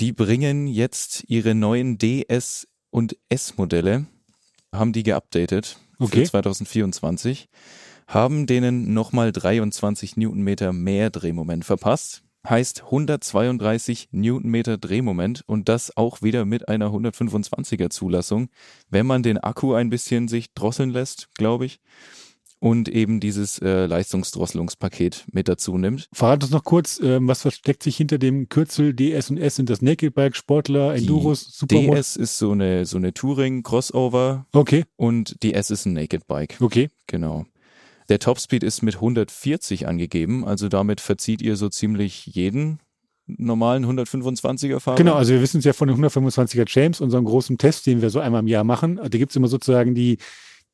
Die 0.00 0.12
bringen 0.12 0.66
jetzt 0.66 1.24
ihre 1.28 1.54
neuen 1.54 1.98
DS 1.98 2.66
und 2.90 3.16
S-Modelle, 3.28 4.06
haben 4.72 4.92
die 4.92 5.02
geupdatet 5.02 5.78
Okay. 5.98 6.20
für 6.24 6.30
2024, 6.30 7.48
haben 8.12 8.46
denen 8.46 8.92
nochmal 8.92 9.32
23 9.32 10.16
Newtonmeter 10.16 10.72
mehr 10.72 11.10
Drehmoment 11.10 11.64
verpasst. 11.64 12.22
Heißt 12.46 12.82
132 12.84 14.08
Newtonmeter 14.10 14.76
Drehmoment 14.76 15.44
und 15.46 15.68
das 15.68 15.96
auch 15.96 16.22
wieder 16.22 16.44
mit 16.44 16.68
einer 16.68 16.88
125er 16.88 17.88
Zulassung, 17.88 18.48
wenn 18.90 19.06
man 19.06 19.22
den 19.22 19.38
Akku 19.38 19.74
ein 19.74 19.90
bisschen 19.90 20.26
sich 20.28 20.52
drosseln 20.52 20.90
lässt, 20.90 21.28
glaube 21.36 21.66
ich. 21.66 21.78
Und 22.58 22.88
eben 22.88 23.18
dieses 23.18 23.58
äh, 23.60 23.86
Leistungsdrosselungspaket 23.86 25.24
mit 25.32 25.48
dazu 25.48 25.78
nimmt. 25.78 26.08
Verrat 26.12 26.44
uns 26.44 26.52
noch 26.52 26.62
kurz, 26.62 27.00
ähm, 27.02 27.26
was 27.26 27.42
versteckt 27.42 27.82
sich 27.82 27.96
hinter 27.96 28.18
dem 28.18 28.48
Kürzel 28.48 28.94
DS 28.94 29.30
und 29.30 29.38
S? 29.38 29.56
Sind 29.56 29.68
das 29.68 29.82
Naked 29.82 30.14
Bike, 30.14 30.36
Sportler, 30.36 30.94
Enduros, 30.94 31.44
Supermod? 31.56 31.96
DS 31.96 32.16
ist 32.16 32.38
so 32.38 32.52
eine, 32.52 32.86
so 32.86 32.98
eine 32.98 33.12
Touring-Crossover 33.14 34.46
Okay, 34.52 34.84
und 34.96 35.42
die 35.42 35.54
S 35.54 35.70
ist 35.70 35.86
ein 35.86 35.92
Naked 35.94 36.26
Bike. 36.28 36.56
okay. 36.60 36.88
Genau. 37.08 37.46
Der 38.08 38.18
Topspeed 38.18 38.62
ist 38.62 38.82
mit 38.82 38.96
140 38.96 39.86
angegeben, 39.86 40.44
also 40.44 40.68
damit 40.68 41.00
verzieht 41.00 41.42
ihr 41.42 41.56
so 41.56 41.68
ziemlich 41.68 42.26
jeden 42.26 42.80
normalen 43.26 43.86
125er 43.86 44.80
Fahrer. 44.80 44.96
Genau, 44.96 45.14
also 45.14 45.32
wir 45.32 45.40
wissen 45.40 45.58
es 45.58 45.64
ja 45.64 45.72
von 45.72 45.88
den 45.88 45.96
125er 45.96 46.64
James, 46.66 47.00
unserem 47.00 47.24
großen 47.24 47.58
Test, 47.58 47.86
den 47.86 48.02
wir 48.02 48.10
so 48.10 48.20
einmal 48.20 48.40
im 48.40 48.48
Jahr 48.48 48.64
machen. 48.64 48.96
Da 48.96 49.08
gibt's 49.08 49.36
immer 49.36 49.48
sozusagen 49.48 49.94
die, 49.94 50.18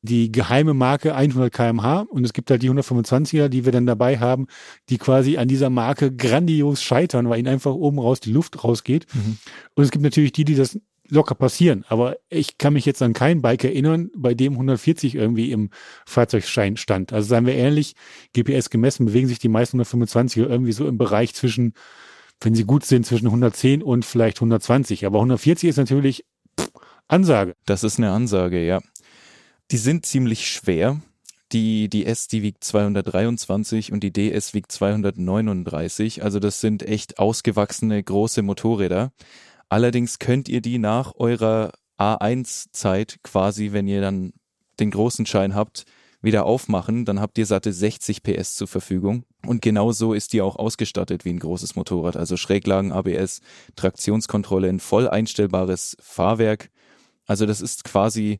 die 0.01 0.31
geheime 0.31 0.73
Marke 0.73 1.13
100 1.13 1.53
kmh 1.53 2.01
und 2.09 2.23
es 2.23 2.33
gibt 2.33 2.49
halt 2.49 2.63
die 2.63 2.69
125er, 2.69 3.49
die 3.49 3.65
wir 3.65 3.71
dann 3.71 3.85
dabei 3.85 4.17
haben, 4.17 4.47
die 4.89 4.97
quasi 4.97 5.37
an 5.37 5.47
dieser 5.47 5.69
Marke 5.69 6.15
grandios 6.15 6.81
scheitern, 6.81 7.29
weil 7.29 7.39
ihnen 7.39 7.49
einfach 7.49 7.73
oben 7.73 7.99
raus 7.99 8.19
die 8.19 8.31
Luft 8.31 8.63
rausgeht. 8.63 9.05
Mhm. 9.13 9.37
Und 9.75 9.83
es 9.83 9.91
gibt 9.91 10.03
natürlich 10.03 10.31
die, 10.31 10.45
die 10.45 10.55
das 10.55 10.79
locker 11.09 11.35
passieren. 11.35 11.85
Aber 11.87 12.17
ich 12.29 12.57
kann 12.57 12.73
mich 12.73 12.85
jetzt 12.85 13.01
an 13.01 13.13
kein 13.13 13.41
Bike 13.41 13.63
erinnern, 13.63 14.09
bei 14.15 14.33
dem 14.33 14.53
140 14.53 15.15
irgendwie 15.15 15.51
im 15.51 15.69
Fahrzeugschein 16.05 16.77
stand. 16.77 17.13
Also 17.13 17.27
seien 17.27 17.45
wir 17.45 17.55
ehrlich, 17.55 17.95
GPS 18.33 18.69
gemessen 18.69 19.05
bewegen 19.05 19.27
sich 19.27 19.39
die 19.39 19.49
meisten 19.49 19.81
125er 19.81 20.47
irgendwie 20.47 20.71
so 20.71 20.87
im 20.87 20.97
Bereich 20.97 21.33
zwischen, 21.33 21.73
wenn 22.41 22.55
sie 22.55 22.63
gut 22.63 22.85
sind, 22.85 23.05
zwischen 23.05 23.27
110 23.27 23.83
und 23.83 24.05
vielleicht 24.05 24.37
120. 24.37 25.05
Aber 25.05 25.19
140 25.19 25.69
ist 25.69 25.77
natürlich 25.77 26.25
pff, 26.59 26.69
Ansage. 27.07 27.55
Das 27.65 27.83
ist 27.83 27.97
eine 27.97 28.11
Ansage, 28.11 28.63
ja. 28.65 28.79
Die 29.71 29.77
sind 29.77 30.05
ziemlich 30.05 30.49
schwer. 30.49 31.01
Die, 31.51 31.89
die 31.89 32.05
S, 32.05 32.27
die 32.27 32.43
wiegt 32.43 32.63
223 32.63 33.91
und 33.91 34.01
die 34.01 34.13
DS 34.13 34.53
wiegt 34.53 34.71
239. 34.71 36.23
Also 36.23 36.39
das 36.39 36.61
sind 36.61 36.83
echt 36.83 37.17
ausgewachsene 37.17 38.03
große 38.03 38.43
Motorräder. 38.43 39.11
Allerdings 39.69 40.19
könnt 40.19 40.49
ihr 40.49 40.61
die 40.61 40.79
nach 40.79 41.13
eurer 41.15 41.71
A1-Zeit 41.97 43.19
quasi, 43.23 43.71
wenn 43.71 43.87
ihr 43.87 44.01
dann 44.01 44.33
den 44.79 44.91
großen 44.91 45.25
Schein 45.25 45.53
habt, 45.53 45.85
wieder 46.21 46.45
aufmachen, 46.45 47.05
dann 47.05 47.19
habt 47.19 47.37
ihr 47.37 47.45
satte 47.45 47.71
60 47.71 48.23
PS 48.23 48.55
zur 48.55 48.67
Verfügung. 48.67 49.23
Und 49.45 49.61
genau 49.61 49.91
so 49.91 50.13
ist 50.13 50.33
die 50.33 50.41
auch 50.41 50.57
ausgestattet 50.57 51.23
wie 51.23 51.29
ein 51.29 51.39
großes 51.39 51.75
Motorrad. 51.75 52.17
Also 52.17 52.35
Schräglagen, 52.35 52.91
ABS, 52.91 53.39
Traktionskontrolle, 53.75 54.67
ein 54.67 54.81
voll 54.81 55.07
einstellbares 55.07 55.95
Fahrwerk. 56.01 56.71
Also 57.25 57.45
das 57.45 57.61
ist 57.61 57.85
quasi 57.85 58.39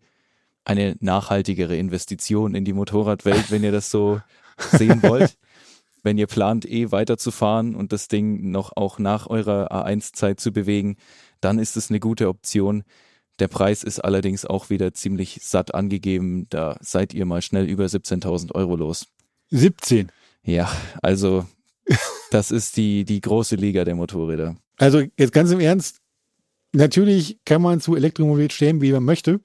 eine 0.65 0.95
nachhaltigere 0.99 1.77
Investition 1.77 2.53
in 2.53 2.65
die 2.65 2.73
Motorradwelt, 2.73 3.49
wenn 3.49 3.63
ihr 3.63 3.71
das 3.71 3.89
so 3.89 4.19
sehen 4.57 5.01
wollt. 5.03 5.37
Wenn 6.03 6.17
ihr 6.17 6.27
plant, 6.27 6.65
eh 6.65 6.91
weiterzufahren 6.91 7.75
und 7.75 7.91
das 7.91 8.07
Ding 8.07 8.51
noch 8.51 8.75
auch 8.75 8.99
nach 8.99 9.27
eurer 9.27 9.71
A1-Zeit 9.71 10.39
zu 10.39 10.51
bewegen, 10.51 10.97
dann 11.41 11.59
ist 11.59 11.77
es 11.77 11.89
eine 11.89 11.99
gute 11.99 12.27
Option. 12.27 12.83
Der 13.39 13.47
Preis 13.47 13.83
ist 13.83 13.99
allerdings 13.99 14.45
auch 14.45 14.69
wieder 14.69 14.93
ziemlich 14.93 15.39
satt 15.41 15.73
angegeben. 15.73 16.47
Da 16.49 16.77
seid 16.81 17.13
ihr 17.13 17.25
mal 17.25 17.41
schnell 17.41 17.65
über 17.65 17.85
17.000 17.85 18.53
Euro 18.53 18.75
los. 18.75 19.07
17. 19.51 20.11
Ja, 20.43 20.69
also 21.01 21.45
das 22.31 22.51
ist 22.51 22.77
die, 22.77 23.05
die 23.05 23.21
große 23.21 23.55
Liga 23.55 23.83
der 23.85 23.95
Motorräder. 23.95 24.55
Also 24.77 25.03
jetzt 25.17 25.33
ganz 25.33 25.51
im 25.51 25.59
Ernst, 25.59 25.99
natürlich 26.73 27.39
kann 27.45 27.61
man 27.61 27.81
zu 27.81 27.95
Elektromobilität 27.95 28.53
stehen, 28.53 28.81
wie 28.81 28.91
man 28.91 29.03
möchte. 29.03 29.39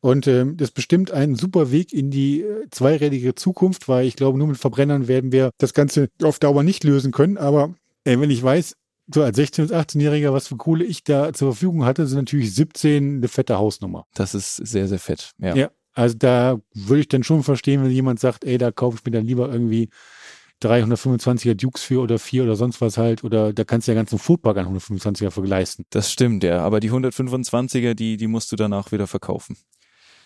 Und 0.00 0.26
ähm, 0.26 0.56
das 0.56 0.68
ist 0.68 0.74
bestimmt 0.74 1.10
ein 1.10 1.34
super 1.34 1.70
Weg 1.72 1.92
in 1.92 2.10
die 2.10 2.42
äh, 2.42 2.68
zweirädige 2.70 3.34
Zukunft, 3.34 3.88
weil 3.88 4.06
ich 4.06 4.16
glaube, 4.16 4.38
nur 4.38 4.48
mit 4.48 4.58
Verbrennern 4.58 5.08
werden 5.08 5.32
wir 5.32 5.50
das 5.58 5.74
Ganze 5.74 6.08
auf 6.22 6.38
Dauer 6.38 6.62
nicht 6.62 6.84
lösen 6.84 7.12
können. 7.12 7.38
Aber 7.38 7.74
äh, 8.04 8.18
wenn 8.18 8.30
ich 8.30 8.42
weiß, 8.42 8.74
so 9.12 9.22
als 9.22 9.38
16- 9.38 9.62
bis 9.62 9.72
18-Jähriger, 9.72 10.32
was 10.32 10.48
für 10.48 10.56
Kohle 10.56 10.84
ich 10.84 11.04
da 11.04 11.32
zur 11.32 11.52
Verfügung 11.52 11.84
hatte, 11.84 12.06
sind 12.06 12.18
natürlich 12.18 12.54
17 12.54 13.16
eine 13.16 13.28
fette 13.28 13.58
Hausnummer. 13.58 14.06
Das 14.14 14.34
ist 14.34 14.56
sehr, 14.56 14.88
sehr 14.88 14.98
fett. 14.98 15.32
Ja. 15.38 15.54
ja 15.54 15.70
also 15.94 16.16
da 16.16 16.60
würde 16.74 17.00
ich 17.00 17.08
dann 17.08 17.22
schon 17.22 17.42
verstehen, 17.42 17.82
wenn 17.82 17.90
jemand 17.90 18.20
sagt, 18.20 18.44
ey, 18.44 18.58
da 18.58 18.70
kaufe 18.70 18.98
ich 18.98 19.04
mir 19.04 19.12
dann 19.12 19.26
lieber 19.26 19.50
irgendwie 19.52 19.90
325er 20.62 21.54
Dukes 21.54 21.82
für 21.82 22.00
oder 22.00 22.18
vier 22.18 22.44
oder 22.44 22.56
sonst 22.56 22.80
was 22.80 22.98
halt 22.98 23.24
oder 23.24 23.52
da 23.52 23.64
kannst 23.64 23.88
du 23.88 23.92
ja 23.92 23.96
ganzen 23.96 24.18
Foodpark 24.18 24.56
an 24.58 24.76
125er 24.76 25.30
für 25.30 25.44
leisten. 25.44 25.84
Das 25.90 26.10
stimmt, 26.12 26.44
ja. 26.44 26.60
Aber 26.60 26.80
die 26.80 26.90
125er, 26.90 27.94
die, 27.94 28.16
die 28.16 28.26
musst 28.26 28.52
du 28.52 28.56
danach 28.56 28.92
wieder 28.92 29.06
verkaufen. 29.06 29.56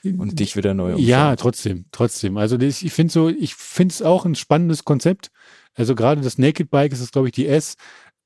Und 0.04 0.38
dich 0.38 0.54
wieder 0.54 0.72
neu 0.72 0.92
umschauen. 0.92 1.08
Ja, 1.08 1.34
trotzdem, 1.34 1.86
trotzdem. 1.90 2.36
Also 2.36 2.56
das, 2.56 2.82
ich 2.82 2.92
finde 2.92 3.12
so, 3.12 3.28
ich 3.28 3.56
finde 3.56 3.92
es 3.92 4.02
auch 4.02 4.24
ein 4.24 4.36
spannendes 4.36 4.84
Konzept. 4.84 5.32
Also 5.74 5.96
gerade 5.96 6.20
das 6.20 6.38
Naked 6.38 6.70
Bike 6.70 6.92
ist 6.92 7.02
das, 7.02 7.10
glaube 7.10 7.26
ich, 7.26 7.32
die 7.32 7.48
S 7.48 7.76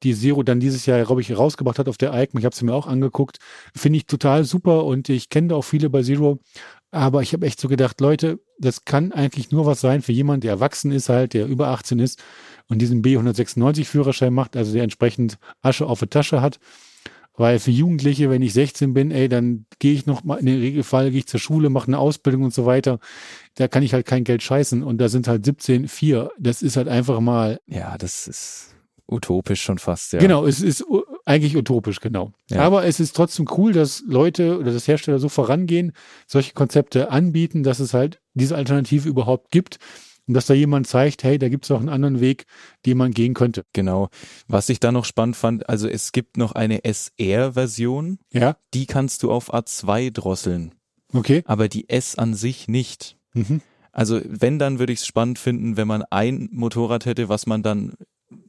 die 0.03 0.15
Zero 0.15 0.43
dann 0.43 0.61
dieses 0.61 0.87
Jahr, 0.87 1.05
glaube 1.05 1.21
ich, 1.21 1.37
rausgebracht 1.37 1.79
hat 1.79 1.89
auf 1.89 1.99
der 1.99 2.13
EICM. 2.13 2.39
Ich 2.39 2.45
habe 2.45 2.57
sie 2.57 2.65
mir 2.65 2.75
auch 2.75 2.87
angeguckt. 2.87 3.39
Finde 3.77 3.99
ich 3.99 4.07
total 4.07 4.45
super 4.45 4.85
und 4.85 5.09
ich 5.09 5.29
kenne 5.29 5.49
da 5.49 5.57
auch 5.57 5.65
viele 5.65 5.91
bei 5.91 6.03
Zero. 6.03 6.39
Aber 6.93 7.23
ich 7.23 7.33
habe 7.33 7.47
echt 7.47 7.61
so 7.61 7.69
gedacht, 7.69 8.01
Leute, 8.01 8.41
das 8.59 8.85
kann 8.85 9.13
eigentlich 9.13 9.53
nur 9.53 9.65
was 9.65 9.81
sein 9.81 10.03
für 10.03 10.13
jemanden, 10.13 10.43
der 10.43 10.53
erwachsen 10.53 10.91
ist 10.91 11.09
halt, 11.09 11.35
der 11.35 11.47
über 11.47 11.69
18 11.69 12.01
ist 12.01 12.23
und 12.69 12.79
diesen 12.81 13.03
B196 13.03 13.85
Führerschein 13.85 14.35
macht, 14.35 14.57
also 14.57 14.73
der 14.73 14.83
entsprechend 14.83 15.39
Asche 15.63 15.87
auf 15.87 16.01
der 16.01 16.11
Tasche 16.11 16.41
hat. 16.41 16.59
Weil 17.35 17.59
für 17.59 17.71
Jugendliche, 17.71 18.29
wenn 18.29 18.43
ich 18.43 18.53
16 18.53 18.93
bin, 18.93 19.11
ey, 19.13 19.29
dann 19.29 19.65
gehe 19.79 19.95
ich 19.95 20.05
noch 20.05 20.25
mal, 20.25 20.37
in 20.37 20.47
den 20.47 20.61
Regelfall 20.61 21.11
gehe 21.11 21.21
ich 21.21 21.27
zur 21.27 21.41
Schule, 21.41 21.71
mache 21.71 21.87
eine 21.87 21.99
Ausbildung 21.99 22.43
und 22.43 22.53
so 22.53 22.67
weiter. 22.67 22.99
Da 23.55 23.69
kann 23.69 23.83
ich 23.83 23.95
halt 23.95 24.05
kein 24.05 24.25
Geld 24.25 24.43
scheißen. 24.43 24.83
Und 24.83 24.99
da 24.99 25.09
sind 25.09 25.27
halt 25.27 25.45
17, 25.45 25.89
4. 25.89 26.33
Das 26.39 26.61
ist 26.61 26.77
halt 26.77 26.89
einfach 26.89 27.21
mal. 27.21 27.61
Ja, 27.67 27.97
das 27.97 28.27
ist 28.27 28.77
utopisch 29.07 29.63
schon 29.63 29.79
fast, 29.79 30.13
ja. 30.13 30.19
Genau, 30.19 30.45
es 30.45 30.61
ist 30.61 30.85
eigentlich 31.31 31.57
utopisch, 31.57 32.01
genau. 32.01 32.33
Ja. 32.51 32.63
Aber 32.63 32.85
es 32.85 32.99
ist 32.99 33.15
trotzdem 33.15 33.47
cool, 33.57 33.73
dass 33.73 34.03
Leute 34.07 34.59
oder 34.59 34.73
das 34.73 34.89
Hersteller 34.89 35.21
so 35.21 35.29
vorangehen, 35.29 35.93
solche 36.27 36.53
Konzepte 36.55 37.11
anbieten, 37.11 37.63
dass 37.63 37.79
es 37.79 37.95
halt 37.95 38.21
diese 38.35 38.57
Alternative 38.57 39.09
überhaupt 39.09 39.53
gibt 39.53 39.79
und 40.27 40.35
dass 40.35 40.47
da 40.47 40.55
jemand 40.55 40.89
zeigt, 40.89 41.23
hey, 41.23 41.39
da 41.39 41.49
gibt 41.49 41.65
es 41.65 41.71
auch 41.71 41.79
einen 41.79 41.89
anderen 41.89 42.21
Weg, 42.21 42.47
den 42.85 42.99
man 42.99 43.13
gehen 43.13 43.35
könnte. 43.35 43.65
Genau. 43.73 44.09
Was 44.49 44.69
ich 44.69 44.81
da 44.81 44.91
noch 44.91 45.05
spannend 45.05 45.37
fand, 45.37 45.69
also 45.69 45.89
es 45.89 46.11
gibt 46.11 46.37
noch 46.37 46.53
eine 46.53 46.85
SR-Version. 46.85 48.19
Ja. 48.33 48.57
Die 48.75 48.87
kannst 48.87 49.23
du 49.23 49.31
auf 49.31 49.55
A2 49.55 50.11
drosseln. 50.11 50.75
Okay. 51.13 51.43
Aber 51.47 51.69
die 51.69 51.89
S 51.89 52.17
an 52.17 52.35
sich 52.35 52.67
nicht. 52.67 53.17
Mhm. 53.35 53.61
Also 53.93 54.21
wenn, 54.25 54.59
dann 54.59 54.79
würde 54.79 54.93
ich 54.93 55.01
es 55.01 55.07
spannend 55.07 55.39
finden, 55.39 55.77
wenn 55.77 55.89
man 55.89 56.03
ein 56.11 56.49
Motorrad 56.53 57.07
hätte, 57.07 57.29
was 57.29 57.47
man 57.47 57.63
dann 57.63 57.95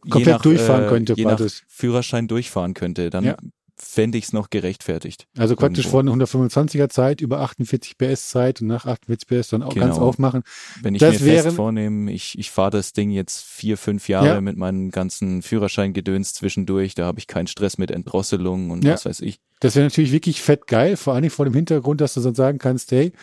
komplett 0.10 0.36
nach, 0.36 0.42
durchfahren 0.42 0.86
äh, 0.86 0.90
könnte. 0.90 1.14
Je 1.16 1.26
nach 1.26 1.42
Führerschein 1.68 2.28
durchfahren 2.28 2.74
könnte, 2.74 3.10
dann 3.10 3.24
ja. 3.24 3.38
fände 3.76 4.18
ich 4.18 4.26
es 4.26 4.34
noch 4.34 4.50
gerechtfertigt. 4.50 5.28
Also 5.38 5.56
praktisch 5.56 5.88
von 5.88 6.08
125er 6.08 6.90
Zeit 6.90 7.22
über 7.22 7.40
48 7.40 7.98
PS 7.98 8.30
Zeit 8.30 8.62
und 8.62 8.68
nach 8.68 8.86
48 8.86 9.28
PS 9.28 9.50
dann 9.50 9.64
auch 9.64 9.74
genau. 9.74 9.88
ganz 9.88 9.98
aufmachen. 9.98 10.44
Wenn 10.82 10.96
ich 10.96 11.00
das 11.00 11.20
mir 11.20 11.42
fest 11.42 11.56
vornehme, 11.56 12.12
ich, 12.12 12.38
ich 12.38 12.52
fahre 12.52 12.72
das 12.72 12.94
Ding 12.94 13.12
jetzt 13.12 13.44
vier, 13.44 13.78
fünf 13.78 14.08
Jahre 14.08 14.28
ja. 14.28 14.42
mit 14.42 14.58
meinem 14.58 14.92
ganzen 14.92 15.42
Führerscheingedöns 15.42 16.34
zwischendurch, 16.34 16.96
da 16.96 17.06
habe 17.06 17.20
ich 17.20 17.28
keinen 17.28 17.48
Stress 17.48 17.78
mit 17.78 17.92
Entdrosselung 17.92 18.70
und 18.70 18.84
ja. 18.84 18.94
was 18.94 19.06
weiß 19.06 19.22
ich. 19.22 19.40
Das 19.62 19.76
wäre 19.76 19.86
natürlich 19.86 20.12
wirklich 20.12 20.42
fett 20.42 20.66
geil, 20.66 20.98
vor 20.98 21.14
allem 21.14 21.30
vor 21.30 21.46
dem 21.46 21.54
Hintergrund, 21.54 22.02
dass 22.02 22.16
du 22.16 22.22
dann 22.22 22.34
sagen 22.34 22.58
kannst, 22.58 22.92
hey, 22.92 23.14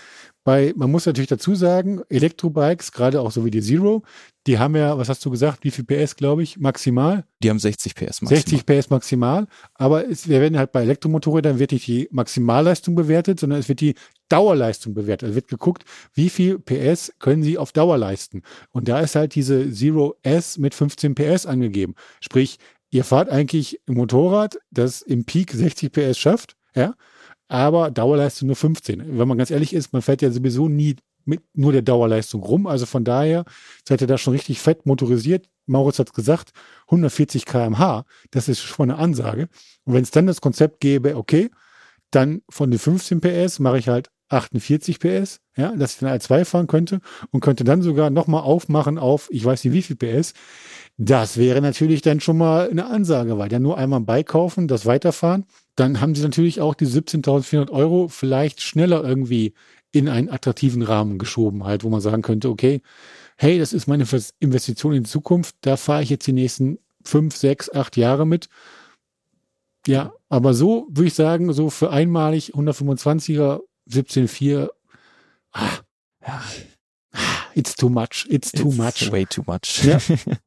weil 0.48 0.72
man 0.76 0.90
muss 0.90 1.04
natürlich 1.04 1.28
dazu 1.28 1.54
sagen, 1.54 2.00
Elektrobikes, 2.08 2.92
gerade 2.92 3.20
auch 3.20 3.30
so 3.30 3.44
wie 3.44 3.50
die 3.50 3.60
Zero, 3.60 4.02
die 4.46 4.58
haben 4.58 4.76
ja, 4.76 4.96
was 4.96 5.10
hast 5.10 5.22
du 5.26 5.28
gesagt, 5.28 5.62
wie 5.62 5.70
viel 5.70 5.84
PS, 5.84 6.16
glaube 6.16 6.42
ich, 6.42 6.56
maximal? 6.56 7.26
Die 7.42 7.50
haben 7.50 7.58
60 7.58 7.94
PS 7.94 8.22
maximal. 8.22 8.36
60 8.36 8.64
PS 8.64 8.88
maximal, 8.88 9.46
aber 9.74 10.08
es, 10.08 10.26
wir 10.26 10.40
werden 10.40 10.56
halt 10.56 10.72
bei 10.72 10.80
Elektromotorrädern 10.80 11.58
wird 11.58 11.72
nicht 11.72 11.86
die 11.86 12.08
Maximalleistung 12.12 12.94
bewertet, 12.94 13.40
sondern 13.40 13.58
es 13.58 13.68
wird 13.68 13.82
die 13.82 13.94
Dauerleistung 14.30 14.94
bewertet. 14.94 15.28
Es 15.28 15.34
wird 15.34 15.48
geguckt, 15.48 15.84
wie 16.14 16.30
viel 16.30 16.58
PS 16.58 17.12
können 17.18 17.42
sie 17.42 17.58
auf 17.58 17.72
Dauer 17.72 17.98
leisten. 17.98 18.40
Und 18.70 18.88
da 18.88 19.00
ist 19.00 19.16
halt 19.16 19.34
diese 19.34 19.70
Zero 19.70 20.16
S 20.22 20.56
mit 20.56 20.74
15 20.74 21.14
PS 21.14 21.44
angegeben. 21.44 21.94
Sprich, 22.22 22.58
ihr 22.88 23.04
fahrt 23.04 23.28
eigentlich 23.28 23.82
ein 23.86 23.96
Motorrad, 23.96 24.58
das 24.70 25.02
im 25.02 25.26
Peak 25.26 25.52
60 25.52 25.92
PS 25.92 26.16
schafft, 26.16 26.56
ja, 26.74 26.94
aber 27.48 27.90
Dauerleistung 27.90 28.46
nur 28.46 28.56
15. 28.56 29.18
Wenn 29.18 29.28
man 29.28 29.38
ganz 29.38 29.50
ehrlich 29.50 29.72
ist, 29.72 29.92
man 29.92 30.02
fährt 30.02 30.22
ja 30.22 30.30
sowieso 30.30 30.68
nie 30.68 30.96
mit 31.24 31.42
nur 31.54 31.72
der 31.72 31.82
Dauerleistung 31.82 32.42
rum. 32.42 32.66
Also 32.66 32.86
von 32.86 33.04
daher 33.04 33.44
seid 33.86 34.00
ihr 34.00 34.06
da 34.06 34.16
schon 34.18 34.32
richtig 34.32 34.60
fett 34.60 34.86
motorisiert. 34.86 35.48
Maurits 35.66 35.98
hat 35.98 36.14
gesagt, 36.14 36.52
140 36.86 37.44
kmh, 37.44 38.04
das 38.30 38.48
ist 38.48 38.60
schon 38.60 38.90
eine 38.90 38.98
Ansage. 38.98 39.48
Und 39.84 39.94
wenn 39.94 40.02
es 40.02 40.10
dann 40.10 40.26
das 40.26 40.40
Konzept 40.40 40.80
gäbe, 40.80 41.16
okay, 41.16 41.50
dann 42.10 42.42
von 42.48 42.70
den 42.70 42.78
15 42.78 43.20
PS 43.20 43.58
mache 43.58 43.78
ich 43.78 43.88
halt 43.88 44.10
48 44.30 44.98
PS, 44.98 45.40
ja, 45.56 45.74
dass 45.74 45.94
ich 45.94 45.98
dann 46.00 46.18
R2 46.18 46.44
fahren 46.44 46.66
könnte 46.66 47.00
und 47.30 47.40
könnte 47.40 47.64
dann 47.64 47.82
sogar 47.82 48.10
nochmal 48.10 48.42
aufmachen 48.42 48.98
auf, 48.98 49.28
ich 49.30 49.44
weiß 49.44 49.64
nicht 49.64 49.72
wie 49.72 49.82
viel 49.82 49.96
PS. 49.96 50.34
Das 50.96 51.36
wäre 51.36 51.60
natürlich 51.60 52.02
dann 52.02 52.20
schon 52.20 52.36
mal 52.36 52.68
eine 52.70 52.86
Ansage, 52.86 53.38
weil 53.38 53.52
ja 53.52 53.58
nur 53.58 53.78
einmal 53.78 54.00
ein 54.00 54.06
Bike 54.06 54.28
kaufen, 54.28 54.68
das 54.68 54.84
weiterfahren, 54.84 55.46
dann 55.78 56.00
haben 56.00 56.14
sie 56.14 56.22
natürlich 56.22 56.60
auch 56.60 56.74
die 56.74 56.86
17.400 56.86 57.70
Euro 57.70 58.08
vielleicht 58.08 58.60
schneller 58.60 59.04
irgendwie 59.04 59.54
in 59.92 60.08
einen 60.08 60.28
attraktiven 60.28 60.82
Rahmen 60.82 61.18
geschoben, 61.18 61.64
halt, 61.64 61.84
wo 61.84 61.88
man 61.88 62.00
sagen 62.00 62.22
könnte, 62.22 62.50
okay, 62.50 62.82
hey, 63.36 63.58
das 63.58 63.72
ist 63.72 63.86
meine 63.86 64.04
Investition 64.40 64.92
in 64.92 65.04
die 65.04 65.10
Zukunft, 65.10 65.56
da 65.60 65.76
fahre 65.76 66.02
ich 66.02 66.10
jetzt 66.10 66.26
die 66.26 66.32
nächsten 66.32 66.78
fünf, 67.04 67.36
sechs, 67.36 67.72
acht 67.72 67.96
Jahre 67.96 68.26
mit. 68.26 68.48
Ja, 69.86 70.12
aber 70.28 70.52
so 70.52 70.88
würde 70.90 71.06
ich 71.06 71.14
sagen, 71.14 71.52
so 71.52 71.70
für 71.70 71.90
einmalig 71.90 72.54
125er 72.54 73.60
17,4, 73.88 74.68
ah, 75.52 75.68
ja, 76.26 76.42
it's 77.54 77.74
too 77.76 77.88
much, 77.88 78.26
it's 78.28 78.50
too 78.50 78.68
it's 78.68 78.76
much. 78.76 79.12
Way 79.12 79.26
too 79.26 79.42
much. 79.46 79.84
Ja, 79.84 79.98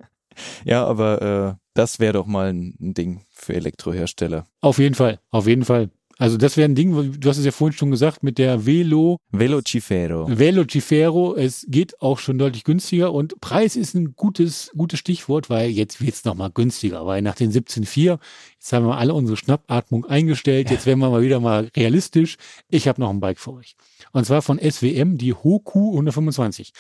ja 0.65 0.85
aber 0.85 1.57
äh, 1.57 1.60
das 1.73 1.99
wäre 1.99 2.13
doch 2.13 2.25
mal 2.25 2.53
ein 2.53 2.75
Ding 2.79 3.25
für 3.31 3.53
Elektrohersteller. 3.53 4.47
Auf 4.61 4.77
jeden 4.77 4.95
Fall, 4.95 5.19
auf 5.29 5.47
jeden 5.47 5.65
Fall. 5.65 5.89
Also 6.17 6.37
das 6.37 6.57
wäre 6.57 6.69
ein 6.69 6.75
Ding, 6.75 7.19
du 7.19 7.29
hast 7.29 7.37
es 7.37 7.45
ja 7.45 7.51
vorhin 7.51 7.77
schon 7.77 7.91
gesagt, 7.91 8.23
mit 8.23 8.37
der 8.37 8.65
Velo. 8.65 9.17
Velocifero. 9.31 10.27
Velocifero. 10.29 11.35
Es 11.35 11.65
geht 11.67 12.01
auch 12.01 12.19
schon 12.19 12.37
deutlich 12.37 12.63
günstiger 12.63 13.13
und 13.13 13.39
Preis 13.41 13.75
ist 13.75 13.95
ein 13.95 14.15
gutes, 14.15 14.71
gutes 14.75 14.99
Stichwort, 14.99 15.49
weil 15.49 15.69
jetzt 15.69 16.01
wird 16.01 16.15
es 16.15 16.25
nochmal 16.25 16.51
günstiger, 16.51 17.05
weil 17.05 17.21
nach 17.21 17.35
den 17.35 17.51
17,4, 17.51 18.19
jetzt 18.53 18.73
haben 18.73 18.85
wir 18.85 18.97
alle 18.97 19.13
unsere 19.13 19.37
Schnappatmung 19.37 20.05
eingestellt, 20.05 20.69
jetzt 20.69 20.85
werden 20.85 20.99
wir 20.99 21.09
mal 21.09 21.21
wieder 21.21 21.39
mal 21.39 21.69
realistisch. 21.75 22.37
Ich 22.69 22.87
habe 22.87 23.01
noch 23.01 23.09
ein 23.09 23.19
Bike 23.19 23.39
für 23.39 23.53
euch. 23.53 23.75
Und 24.11 24.25
zwar 24.25 24.41
von 24.41 24.59
SWM, 24.59 25.17
die 25.17 25.33
Hoku 25.33 25.91
125. 25.91 26.73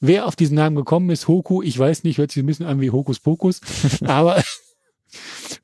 Wer 0.00 0.26
auf 0.26 0.36
diesen 0.36 0.54
Namen 0.54 0.76
gekommen 0.76 1.10
ist, 1.10 1.28
Hoku, 1.28 1.62
ich 1.62 1.78
weiß 1.78 2.04
nicht, 2.04 2.18
hört 2.18 2.32
sich 2.32 2.42
ein 2.42 2.46
bisschen 2.46 2.66
an 2.66 2.80
wie 2.80 2.90
Hokus 2.90 3.20
Pokus, 3.20 3.60
aber 4.04 4.42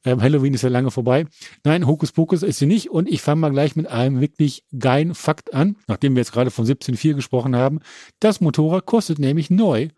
Ähm, 0.04 0.20
Halloween 0.20 0.54
ist 0.54 0.62
ja 0.62 0.68
lange 0.68 0.90
vorbei. 0.90 1.26
Nein, 1.64 1.86
Hokus 1.86 2.12
Pokus 2.12 2.42
ist 2.42 2.58
sie 2.58 2.66
nicht. 2.66 2.90
Und 2.90 3.08
ich 3.08 3.22
fange 3.22 3.40
mal 3.40 3.50
gleich 3.50 3.76
mit 3.76 3.86
einem 3.86 4.20
wirklich 4.20 4.64
geilen 4.78 5.14
Fakt 5.14 5.54
an, 5.54 5.76
nachdem 5.86 6.14
wir 6.14 6.20
jetzt 6.20 6.32
gerade 6.32 6.50
von 6.50 6.66
17.4 6.66 7.14
gesprochen 7.14 7.56
haben. 7.56 7.80
Das 8.20 8.40
Motorrad 8.40 8.86
kostet 8.86 9.18
nämlich 9.18 9.50
neu, 9.50 9.88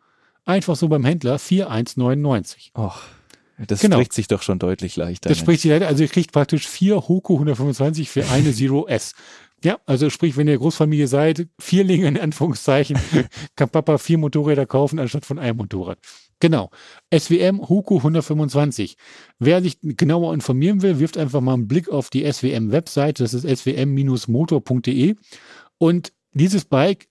einfach 0.45 0.77
so 0.77 0.89
beim 0.89 1.05
Händler, 1.05 1.39
4,199. 1.39 2.73
Och, 2.77 3.01
das 3.67 3.81
genau. 3.81 3.97
spricht 3.97 4.13
sich 4.13 4.29
doch 4.29 4.43
schon 4.43 4.59
deutlich 4.59 4.97
leichter. 4.97 5.29
Das 5.29 5.39
spricht 5.39 5.63
sich 5.63 5.71
leider, 5.71 5.89
also 5.89 6.03
ihr 6.03 6.09
kriegt 6.09 6.33
praktisch 6.33 6.69
vier 6.69 7.09
Hoku 7.09 7.35
125 7.35 8.11
für 8.11 8.27
eine 8.29 8.53
Zero 8.53 8.87
S. 8.87 9.15
Ja, 9.65 9.79
also 9.87 10.11
sprich, 10.11 10.37
wenn 10.37 10.49
ihr 10.49 10.59
Großfamilie 10.59 11.09
seid, 11.09 11.49
Vierlinge 11.59 12.07
in 12.07 12.19
Anführungszeichen, 12.19 12.99
kann 13.57 13.71
Papa 13.71 13.99
vier 13.99 14.19
Motorräder 14.19 14.67
kaufen 14.67 14.99
anstatt 14.99 15.25
von 15.25 15.39
einem 15.39 15.57
Motorrad. 15.57 15.99
Genau. 16.41 16.71
SWM 17.17 17.69
Huku 17.69 17.97
125. 17.99 18.97
Wer 19.39 19.63
sich 19.63 19.79
genauer 19.81 20.35
informieren 20.35 20.83
will, 20.83 20.99
wirft 20.99 21.17
einfach 21.17 21.41
mal 21.41 21.55
einen 21.55 21.69
Blick 21.69 21.89
auf 21.89 22.11
die 22.11 22.31
SWM-Webseite. 22.31 23.23
Das 23.23 23.33
ist 23.33 23.49
swm-motor.de. 23.49 25.17
Und 25.79 26.13
dieses 26.33 26.65
Bike 26.67 27.09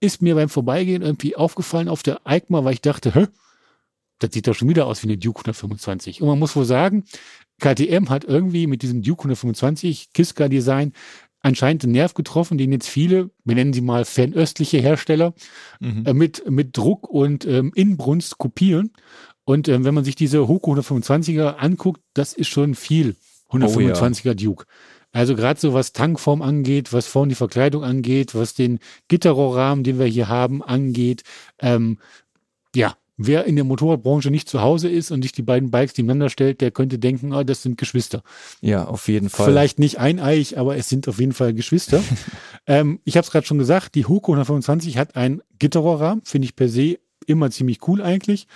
ist 0.00 0.22
mir 0.22 0.34
beim 0.34 0.48
Vorbeigehen 0.48 1.02
irgendwie 1.02 1.36
aufgefallen 1.36 1.88
auf 1.88 2.02
der 2.02 2.26
EICMA, 2.26 2.64
weil 2.64 2.74
ich 2.74 2.80
dachte, 2.80 3.14
hä, 3.14 3.26
das 4.18 4.32
sieht 4.32 4.46
doch 4.48 4.54
schon 4.54 4.68
wieder 4.68 4.86
aus 4.86 5.02
wie 5.02 5.08
eine 5.08 5.18
Duke 5.18 5.40
125. 5.40 6.20
Und 6.20 6.28
man 6.28 6.38
muss 6.38 6.56
wohl 6.56 6.64
sagen, 6.64 7.04
KTM 7.60 8.08
hat 8.08 8.24
irgendwie 8.24 8.66
mit 8.66 8.82
diesem 8.82 9.02
Duke 9.02 9.22
125 9.22 10.12
Kiska-Design 10.12 10.92
anscheinend 11.40 11.84
einen 11.84 11.92
Nerv 11.92 12.14
getroffen, 12.14 12.58
den 12.58 12.72
jetzt 12.72 12.88
viele, 12.88 13.30
wir 13.44 13.54
nennen 13.54 13.72
sie 13.72 13.80
mal 13.80 14.04
fernöstliche 14.04 14.78
Hersteller, 14.78 15.34
mhm. 15.80 16.04
äh, 16.06 16.14
mit, 16.14 16.48
mit 16.50 16.76
Druck 16.76 17.08
und 17.08 17.46
ähm, 17.46 17.72
Inbrunst 17.74 18.38
kopieren. 18.38 18.92
Und 19.44 19.68
ähm, 19.68 19.84
wenn 19.84 19.94
man 19.94 20.04
sich 20.04 20.14
diese 20.14 20.46
Hoku 20.46 20.74
125er 20.74 21.56
anguckt, 21.56 22.00
das 22.14 22.32
ist 22.32 22.48
schon 22.48 22.74
viel 22.74 23.16
125er 23.50 24.20
oh, 24.24 24.28
ja. 24.28 24.34
Duke. 24.34 24.66
Also 25.12 25.34
gerade 25.34 25.58
so 25.58 25.74
was 25.74 25.92
Tankform 25.92 26.40
angeht, 26.40 26.92
was 26.92 27.06
vorne 27.08 27.30
die 27.30 27.34
Verkleidung 27.34 27.82
angeht, 27.82 28.34
was 28.34 28.54
den 28.54 28.78
Gitterrohrrahmen, 29.08 29.82
den 29.82 29.98
wir 29.98 30.06
hier 30.06 30.28
haben, 30.28 30.62
angeht. 30.62 31.24
Ähm, 31.58 31.98
ja, 32.76 32.94
wer 33.22 33.44
in 33.44 33.54
der 33.54 33.64
Motorradbranche 33.64 34.30
nicht 34.30 34.48
zu 34.48 34.62
Hause 34.62 34.88
ist 34.88 35.10
und 35.10 35.22
sich 35.22 35.32
die 35.32 35.42
beiden 35.42 35.70
Bikes 35.70 35.96
nebeneinander 35.96 36.30
stellt, 36.30 36.60
der 36.60 36.70
könnte 36.70 36.98
denken, 36.98 37.34
oh, 37.34 37.42
das 37.42 37.62
sind 37.62 37.76
Geschwister. 37.76 38.22
Ja, 38.62 38.84
auf 38.84 39.08
jeden 39.08 39.28
Fall. 39.28 39.46
Vielleicht 39.46 39.78
nicht 39.78 39.98
eineich, 39.98 40.58
aber 40.58 40.76
es 40.76 40.88
sind 40.88 41.06
auf 41.06 41.20
jeden 41.20 41.32
Fall 41.32 41.52
Geschwister. 41.52 42.02
ähm, 42.66 43.00
ich 43.04 43.16
habe 43.16 43.24
es 43.24 43.30
gerade 43.30 43.46
schon 43.46 43.58
gesagt, 43.58 43.94
die 43.94 44.06
Huko 44.06 44.32
125 44.32 44.96
hat 44.96 45.16
ein 45.16 45.42
Gitterrohrrahmen, 45.58 46.24
finde 46.24 46.46
ich 46.46 46.56
per 46.56 46.68
se 46.68 46.98
immer 47.26 47.50
ziemlich 47.50 47.86
cool 47.86 48.00
eigentlich. 48.00 48.46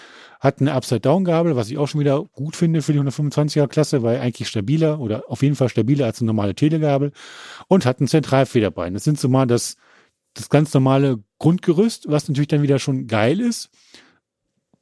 Hat 0.40 0.60
eine 0.60 0.72
Upside-Down-Gabel, 0.72 1.56
was 1.56 1.70
ich 1.70 1.76
auch 1.76 1.86
schon 1.86 2.00
wieder 2.00 2.24
gut 2.32 2.56
finde 2.56 2.80
für 2.80 2.94
die 2.94 3.00
125er-Klasse, 3.00 4.02
weil 4.02 4.18
eigentlich 4.18 4.48
stabiler 4.48 4.98
oder 4.98 5.24
auf 5.28 5.42
jeden 5.42 5.56
Fall 5.56 5.68
stabiler 5.68 6.06
als 6.06 6.20
eine 6.20 6.26
normale 6.28 6.54
Telegabel. 6.54 7.12
Und 7.68 7.84
hat 7.84 8.00
ein 8.00 8.08
Zentralfederbein. 8.08 8.94
Das 8.94 9.04
sind 9.04 9.20
so 9.20 9.28
mal 9.28 9.46
das, 9.46 9.76
das 10.32 10.48
ganz 10.48 10.72
normale 10.72 11.22
Grundgerüst, 11.38 12.06
was 12.08 12.28
natürlich 12.28 12.48
dann 12.48 12.62
wieder 12.62 12.78
schon 12.78 13.06
geil 13.06 13.40
ist. 13.40 13.70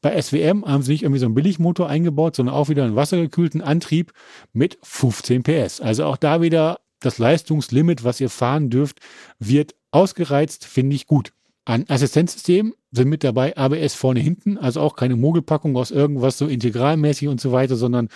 Bei 0.02 0.20
SWM 0.20 0.66
haben 0.66 0.82
sie 0.82 0.92
nicht 0.92 1.04
irgendwie 1.04 1.20
so 1.20 1.26
einen 1.26 1.34
Billigmotor 1.34 1.88
eingebaut, 1.88 2.36
sondern 2.36 2.54
auch 2.54 2.68
wieder 2.68 2.84
einen 2.84 2.96
wassergekühlten 2.96 3.62
Antrieb 3.62 4.12
mit 4.52 4.78
15 4.82 5.44
PS. 5.44 5.80
Also 5.80 6.04
auch 6.04 6.16
da 6.16 6.42
wieder 6.42 6.80
das 7.00 7.18
Leistungslimit, 7.18 8.04
was 8.04 8.20
ihr 8.20 8.28
fahren 8.28 8.68
dürft, 8.68 8.98
wird 9.38 9.74
ausgereizt, 9.92 10.64
finde 10.64 10.96
ich 10.96 11.06
gut. 11.06 11.32
An 11.64 11.84
Assistenzsystem 11.88 12.74
sind 12.90 13.08
mit 13.08 13.22
dabei 13.22 13.56
ABS 13.56 13.94
vorne 13.94 14.18
hinten, 14.18 14.58
also 14.58 14.80
auch 14.80 14.96
keine 14.96 15.14
Mogelpackung 15.14 15.76
aus 15.76 15.92
irgendwas 15.92 16.36
so 16.36 16.46
integralmäßig 16.46 17.28
und 17.28 17.40
so 17.40 17.52
weiter, 17.52 17.76
sondern 17.76 18.08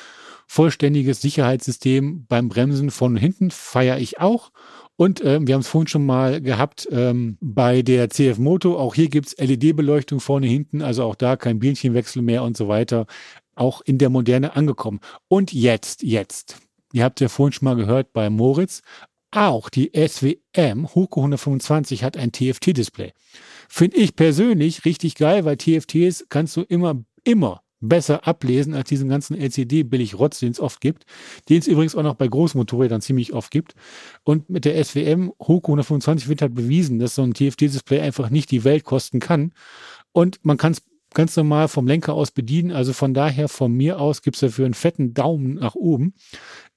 vollständiges 0.48 1.20
Sicherheitssystem 1.20 2.26
beim 2.26 2.48
Bremsen 2.48 2.90
und 2.98 3.16
hinten 3.16 3.50
feiere 3.50 3.98
ich 3.98 4.20
auch. 4.20 4.50
Und 4.96 5.22
ähm, 5.24 5.46
wir 5.46 5.54
haben 5.54 5.60
es 5.60 5.68
vorhin 5.68 5.88
schon 5.88 6.06
mal 6.06 6.40
gehabt 6.40 6.88
ähm, 6.90 7.36
bei 7.40 7.82
der 7.82 8.08
CF 8.08 8.38
Moto. 8.38 8.78
Auch 8.78 8.94
hier 8.94 9.08
gibt's 9.08 9.36
LED-Beleuchtung 9.38 10.20
vorne, 10.20 10.46
hinten, 10.46 10.80
also 10.80 11.04
auch 11.04 11.14
da 11.14 11.36
kein 11.36 11.58
Bienchenwechsel 11.58 12.22
mehr 12.22 12.42
und 12.42 12.56
so 12.56 12.68
weiter. 12.68 13.06
Auch 13.54 13.82
in 13.82 13.98
der 13.98 14.08
Moderne 14.08 14.56
angekommen. 14.56 15.00
Und 15.28 15.52
jetzt, 15.52 16.02
jetzt. 16.02 16.56
Ihr 16.92 17.04
habt 17.04 17.20
ja 17.20 17.28
vorhin 17.28 17.52
schon 17.52 17.66
mal 17.66 17.76
gehört 17.76 18.12
bei 18.12 18.30
Moritz. 18.30 18.82
Auch 19.32 19.68
die 19.68 19.90
SWM 19.94 20.94
Hoco 20.94 21.20
125 21.20 22.02
hat 22.02 22.16
ein 22.16 22.32
TFT-Display. 22.32 23.12
Finde 23.68 23.98
ich 23.98 24.16
persönlich 24.16 24.84
richtig 24.84 25.16
geil, 25.16 25.44
weil 25.44 25.56
TFTs 25.56 26.26
kannst 26.30 26.56
du 26.56 26.62
immer, 26.62 27.04
immer 27.24 27.62
besser 27.80 28.26
ablesen 28.26 28.74
als 28.74 28.88
diesen 28.88 29.08
ganzen 29.08 29.36
LCD-Billig-Rotz, 29.36 30.40
den 30.40 30.52
es 30.52 30.60
oft 30.60 30.80
gibt, 30.80 31.04
den 31.48 31.58
es 31.58 31.66
übrigens 31.66 31.94
auch 31.94 32.02
noch 32.02 32.14
bei 32.14 32.28
Großmotorrädern 32.28 33.00
ziemlich 33.00 33.32
oft 33.32 33.50
gibt. 33.50 33.74
Und 34.24 34.48
mit 34.50 34.64
der 34.64 34.82
SWM 34.82 35.32
Hoku 35.40 35.72
125 35.72 36.28
wird 36.28 36.42
halt 36.42 36.54
bewiesen, 36.54 36.98
dass 36.98 37.14
so 37.14 37.22
ein 37.22 37.34
TFT-Display 37.34 38.00
einfach 38.00 38.30
nicht 38.30 38.50
die 38.50 38.64
Welt 38.64 38.84
kosten 38.84 39.20
kann. 39.20 39.52
Und 40.12 40.38
man 40.42 40.56
kann 40.56 40.72
es 40.72 40.82
ganz 41.16 41.34
normal 41.34 41.68
vom 41.68 41.86
Lenker 41.86 42.12
aus 42.12 42.30
bedienen. 42.30 42.70
Also 42.70 42.92
von 42.92 43.14
daher, 43.14 43.48
von 43.48 43.72
mir 43.72 43.98
aus 43.98 44.20
gibt 44.20 44.36
es 44.36 44.40
dafür 44.40 44.66
einen 44.66 44.74
fetten 44.74 45.14
Daumen 45.14 45.54
nach 45.54 45.74
oben. 45.74 46.14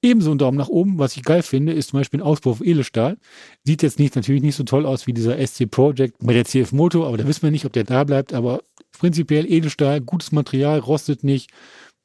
Ebenso 0.02 0.32
ein 0.32 0.38
Daumen 0.38 0.58
nach 0.58 0.70
oben, 0.70 0.98
was 0.98 1.18
ich 1.18 1.24
geil 1.24 1.44
finde, 1.44 1.74
ist 1.74 1.90
zum 1.90 2.00
Beispiel 2.00 2.22
ein 2.22 2.26
Ausbau 2.26 2.52
auf 2.52 2.66
Edelstahl. 2.66 3.18
Sieht 3.66 3.84
jetzt 3.84 4.00
nicht, 4.00 4.16
natürlich 4.16 4.42
nicht 4.42 4.56
so 4.56 4.64
toll 4.64 4.86
aus 4.86 5.08
wie 5.08 5.14
dieser 5.14 5.46
SC 5.46 5.70
Project 5.70 6.24
mit 6.24 6.38
der 6.38 6.46
CF 6.46 6.72
Moto, 6.72 7.06
aber 7.06 7.18
da 7.18 7.28
wissen 7.28 7.44
wir 7.44 7.52
nicht, 7.52 7.66
ob 7.66 7.74
der 7.74 7.84
da 7.84 8.06
bleibt. 8.06 8.34
Aber 8.34 8.62
prinzipiell 9.00 9.52
Edelstahl, 9.52 10.02
gutes 10.02 10.32
Material, 10.32 10.80
rostet 10.80 11.24
nicht. 11.24 11.50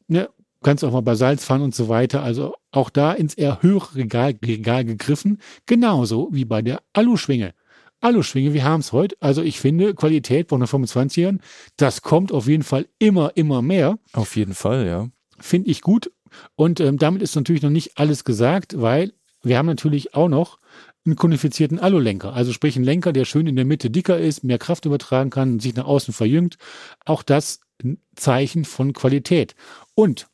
Ne? 0.08 0.30
Kannst 0.62 0.82
auch 0.82 0.92
mal 0.92 1.02
bei 1.02 1.14
Salz 1.14 1.44
fahren 1.44 1.60
und 1.60 1.74
so 1.74 1.88
weiter. 1.88 2.22
Also 2.22 2.54
auch 2.70 2.88
da 2.88 3.12
ins 3.12 3.34
eher 3.34 3.62
höhere 3.62 3.96
Regal, 3.96 4.34
Regal 4.42 4.84
gegriffen. 4.84 5.38
Genauso 5.66 6.30
wie 6.32 6.46
bei 6.46 6.62
der 6.62 6.80
Aluschwinge. 6.94 7.52
Aluschwinge, 8.00 8.54
wir 8.54 8.64
haben 8.64 8.80
es 8.80 8.92
heute. 8.92 9.16
Also 9.20 9.42
ich 9.42 9.60
finde, 9.60 9.94
Qualität 9.94 10.48
bei 10.48 10.56
125ern, 10.56 11.40
das 11.76 12.02
kommt 12.02 12.32
auf 12.32 12.46
jeden 12.46 12.62
Fall 12.62 12.86
immer, 12.98 13.32
immer 13.34 13.60
mehr. 13.60 13.98
Auf 14.12 14.36
jeden 14.36 14.54
Fall, 14.54 14.86
ja. 14.86 15.08
Finde 15.38 15.70
ich 15.70 15.82
gut. 15.82 16.10
Und 16.54 16.80
ähm, 16.80 16.98
damit 16.98 17.22
ist 17.22 17.36
natürlich 17.36 17.62
noch 17.62 17.70
nicht 17.70 17.98
alles 17.98 18.24
gesagt, 18.24 18.80
weil 18.80 19.12
wir 19.42 19.58
haben 19.58 19.66
natürlich 19.66 20.14
auch 20.14 20.28
noch 20.28 20.58
einen 21.04 21.16
konifizierten 21.16 21.78
Alulenker. 21.78 22.32
Also 22.32 22.52
sprich 22.52 22.76
einen 22.76 22.84
Lenker, 22.84 23.12
der 23.12 23.24
schön 23.24 23.46
in 23.46 23.56
der 23.56 23.64
Mitte 23.64 23.90
dicker 23.90 24.18
ist, 24.18 24.44
mehr 24.44 24.58
Kraft 24.58 24.86
übertragen 24.86 25.30
kann, 25.30 25.60
sich 25.60 25.74
nach 25.74 25.84
außen 25.84 26.14
verjüngt. 26.14 26.56
Auch 27.04 27.22
das 27.22 27.60
ein 27.82 27.98
Zeichen 28.16 28.64
von 28.64 28.92
Qualität. 28.92 29.54
Und 29.94 30.28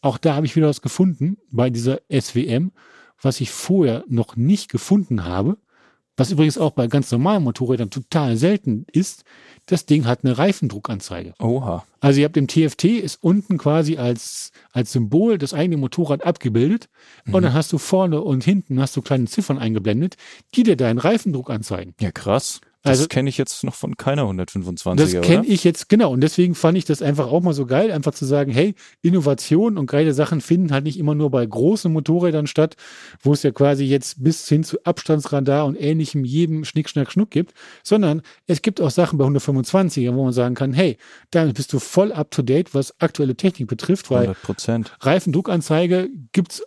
auch 0.00 0.18
da 0.18 0.34
habe 0.34 0.46
ich 0.46 0.56
wieder 0.56 0.68
was 0.68 0.82
gefunden 0.82 1.38
bei 1.50 1.70
dieser 1.70 2.00
SWM, 2.10 2.72
was 3.20 3.40
ich 3.40 3.50
vorher 3.50 4.04
noch 4.08 4.36
nicht 4.36 4.70
gefunden 4.70 5.24
habe. 5.24 5.58
Was 6.16 6.30
übrigens 6.30 6.56
auch 6.56 6.70
bei 6.70 6.86
ganz 6.86 7.10
normalen 7.12 7.44
Motorrädern 7.44 7.90
total 7.90 8.36
selten 8.36 8.86
ist, 8.90 9.24
das 9.66 9.84
Ding 9.84 10.06
hat 10.06 10.24
eine 10.24 10.38
Reifendruckanzeige. 10.38 11.34
Oha. 11.40 11.84
Also 12.00 12.20
ihr 12.20 12.26
habt 12.26 12.36
im 12.36 12.46
TFT 12.46 12.84
ist 12.84 13.18
unten 13.22 13.58
quasi 13.58 13.96
als, 13.96 14.52
als 14.72 14.92
Symbol 14.92 15.38
das 15.38 15.52
eigene 15.52 15.76
Motorrad 15.76 16.24
abgebildet 16.24 16.88
mhm. 17.24 17.34
und 17.34 17.42
dann 17.42 17.52
hast 17.52 17.72
du 17.72 17.78
vorne 17.78 18.22
und 18.22 18.44
hinten 18.44 18.80
hast 18.80 18.96
du 18.96 19.02
kleine 19.02 19.26
Ziffern 19.26 19.58
eingeblendet, 19.58 20.16
die 20.54 20.62
dir 20.62 20.76
deinen 20.76 20.98
Reifendruck 20.98 21.50
anzeigen. 21.50 21.94
Ja, 22.00 22.12
krass. 22.12 22.60
Das 22.86 22.98
also, 23.00 23.08
kenne 23.08 23.28
ich 23.28 23.36
jetzt 23.36 23.64
noch 23.64 23.74
von 23.74 23.96
keiner 23.96 24.22
125er. 24.22 24.94
Das 24.94 25.20
kenne 25.20 25.44
ich 25.46 25.64
jetzt, 25.64 25.88
genau. 25.88 26.12
Und 26.12 26.20
deswegen 26.20 26.54
fand 26.54 26.78
ich 26.78 26.84
das 26.84 27.02
einfach 27.02 27.26
auch 27.26 27.42
mal 27.42 27.52
so 27.52 27.66
geil, 27.66 27.90
einfach 27.90 28.14
zu 28.14 28.24
sagen, 28.24 28.52
hey, 28.52 28.74
Innovation 29.02 29.76
und 29.76 29.86
geile 29.86 30.14
Sachen 30.14 30.40
finden 30.40 30.72
halt 30.72 30.84
nicht 30.84 30.98
immer 30.98 31.14
nur 31.14 31.30
bei 31.30 31.44
großen 31.44 31.92
Motorrädern 31.92 32.46
statt, 32.46 32.76
wo 33.20 33.32
es 33.32 33.42
ja 33.42 33.50
quasi 33.50 33.84
jetzt 33.84 34.22
bis 34.22 34.48
hin 34.48 34.62
zu 34.62 34.78
Abstandsradar 34.84 35.66
und 35.66 35.74
ähnlichem 35.74 36.24
jedem 36.24 36.64
Schnick, 36.64 36.88
Schnack, 36.88 37.10
Schnuck 37.10 37.30
gibt, 37.30 37.54
sondern 37.82 38.22
es 38.46 38.62
gibt 38.62 38.80
auch 38.80 38.90
Sachen 38.90 39.18
bei 39.18 39.24
125er, 39.24 40.14
wo 40.14 40.24
man 40.24 40.32
sagen 40.32 40.54
kann, 40.54 40.72
hey, 40.72 40.96
damit 41.32 41.56
bist 41.56 41.72
du 41.72 41.80
voll 41.80 42.12
up 42.12 42.30
to 42.30 42.42
date, 42.42 42.72
was 42.72 43.00
aktuelle 43.00 43.36
Technik 43.36 43.68
betrifft, 43.68 44.10
weil 44.10 44.30
100%. 44.46 44.86
Reifendruckanzeige 45.00 46.08
gibt's 46.32 46.62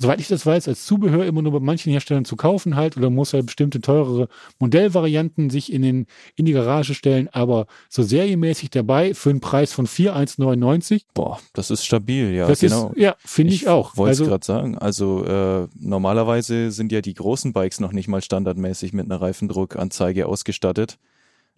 soweit 0.00 0.18
ich 0.18 0.28
das 0.28 0.46
weiß, 0.46 0.66
als 0.66 0.86
Zubehör 0.86 1.26
immer 1.26 1.42
nur 1.42 1.52
bei 1.52 1.60
manchen 1.60 1.92
Herstellern 1.92 2.24
zu 2.24 2.34
kaufen 2.34 2.74
halt 2.74 2.96
oder 2.96 3.10
muss 3.10 3.34
halt 3.34 3.46
bestimmte 3.46 3.82
teurere 3.82 4.28
Modellvarianten 4.58 5.50
sich 5.50 5.70
in, 5.70 5.82
den, 5.82 6.06
in 6.36 6.46
die 6.46 6.52
Garage 6.52 6.94
stellen, 6.94 7.28
aber 7.32 7.66
so 7.90 8.02
serienmäßig 8.02 8.70
dabei 8.70 9.12
für 9.12 9.28
einen 9.28 9.40
Preis 9.40 9.74
von 9.74 9.86
4,199. 9.86 11.06
Boah, 11.12 11.38
das 11.52 11.70
ist 11.70 11.84
stabil, 11.84 12.32
ja. 12.32 12.48
Das 12.48 12.60
genau. 12.60 12.90
ist, 12.90 12.98
ja, 12.98 13.14
finde 13.18 13.52
ich, 13.52 13.62
ich, 13.62 13.68
auch. 13.68 13.96
Wollte 13.98 14.08
also, 14.08 14.24
gerade 14.24 14.46
sagen. 14.46 14.78
Also 14.78 15.24
äh, 15.24 15.68
normalerweise 15.78 16.70
sind 16.70 16.92
ja 16.92 17.02
die 17.02 17.14
großen 17.14 17.52
Bikes 17.52 17.78
noch 17.78 17.92
nicht 17.92 18.08
mal 18.08 18.22
standardmäßig 18.22 18.94
mit 18.94 19.04
einer 19.04 19.20
Reifendruckanzeige 19.20 20.26
ausgestattet. 20.26 20.98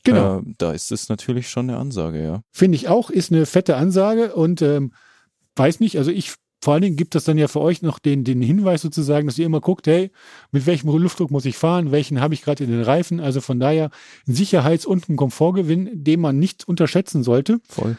Genau. 0.02 0.38
Äh, 0.38 0.42
da 0.58 0.72
ist 0.72 0.90
es 0.90 1.08
natürlich 1.08 1.48
schon 1.48 1.70
eine 1.70 1.78
Ansage, 1.78 2.24
ja. 2.24 2.42
Finde 2.50 2.74
ich 2.74 2.88
auch, 2.88 3.08
ist 3.08 3.30
eine 3.30 3.46
fette 3.46 3.76
Ansage 3.76 4.34
und 4.34 4.62
ähm, 4.62 4.92
weiß 5.54 5.78
nicht, 5.78 5.96
also 5.96 6.10
ich 6.10 6.34
vor 6.62 6.74
allen 6.74 6.82
Dingen 6.82 6.96
gibt 6.96 7.16
es 7.16 7.24
dann 7.24 7.38
ja 7.38 7.48
für 7.48 7.60
euch 7.60 7.82
noch 7.82 7.98
den, 7.98 8.22
den 8.22 8.40
Hinweis 8.40 8.82
sozusagen, 8.82 9.26
dass 9.26 9.36
ihr 9.36 9.46
immer 9.46 9.60
guckt, 9.60 9.88
hey, 9.88 10.12
mit 10.52 10.64
welchem 10.64 10.90
Luftdruck 10.90 11.32
muss 11.32 11.44
ich 11.44 11.56
fahren, 11.56 11.90
welchen 11.90 12.20
habe 12.20 12.34
ich 12.34 12.42
gerade 12.42 12.62
in 12.62 12.70
den 12.70 12.82
Reifen. 12.82 13.18
Also 13.18 13.40
von 13.40 13.58
daher 13.58 13.90
ein 14.28 14.34
Sicherheits- 14.34 14.86
und 14.86 15.08
ein 15.08 15.16
Komfortgewinn, 15.16 15.90
den 15.92 16.20
man 16.20 16.38
nicht 16.38 16.68
unterschätzen 16.68 17.24
sollte. 17.24 17.58
Voll. 17.68 17.96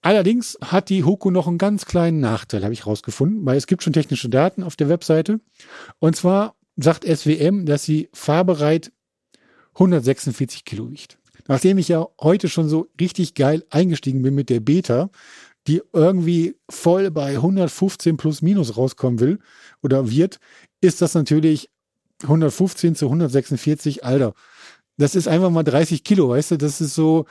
Allerdings 0.00 0.56
hat 0.62 0.88
die 0.88 1.04
Hoku 1.04 1.30
noch 1.30 1.46
einen 1.46 1.58
ganz 1.58 1.84
kleinen 1.84 2.20
Nachteil, 2.20 2.64
habe 2.64 2.72
ich 2.72 2.86
rausgefunden, 2.86 3.44
weil 3.44 3.58
es 3.58 3.66
gibt 3.66 3.82
schon 3.82 3.92
technische 3.92 4.30
Daten 4.30 4.62
auf 4.62 4.76
der 4.76 4.88
Webseite. 4.88 5.40
Und 5.98 6.16
zwar 6.16 6.54
sagt 6.76 7.04
SWM, 7.04 7.66
dass 7.66 7.84
sie 7.84 8.08
fahrbereit 8.14 8.92
146 9.74 10.64
Kilo 10.64 10.90
wiegt. 10.90 11.18
Nachdem 11.48 11.78
ich 11.78 11.88
ja 11.88 12.06
heute 12.20 12.48
schon 12.48 12.68
so 12.68 12.88
richtig 13.00 13.34
geil 13.34 13.64
eingestiegen 13.70 14.22
bin 14.22 14.34
mit 14.34 14.50
der 14.50 14.60
Beta, 14.60 15.10
die 15.66 15.82
irgendwie 15.92 16.56
voll 16.68 17.10
bei 17.10 17.34
115 17.34 18.16
plus 18.16 18.42
minus 18.42 18.76
rauskommen 18.76 19.20
will 19.20 19.38
oder 19.82 20.10
wird, 20.10 20.38
ist 20.80 21.02
das 21.02 21.14
natürlich 21.14 21.70
115 22.22 22.94
zu 22.94 23.06
146, 23.06 24.04
Alter. 24.04 24.34
Das 24.96 25.14
ist 25.14 25.28
einfach 25.28 25.50
mal 25.50 25.62
30 25.62 26.04
Kilo, 26.04 26.30
weißt 26.30 26.52
du? 26.52 26.56
Das 26.56 26.80
ist 26.80 26.94
so, 26.94 27.26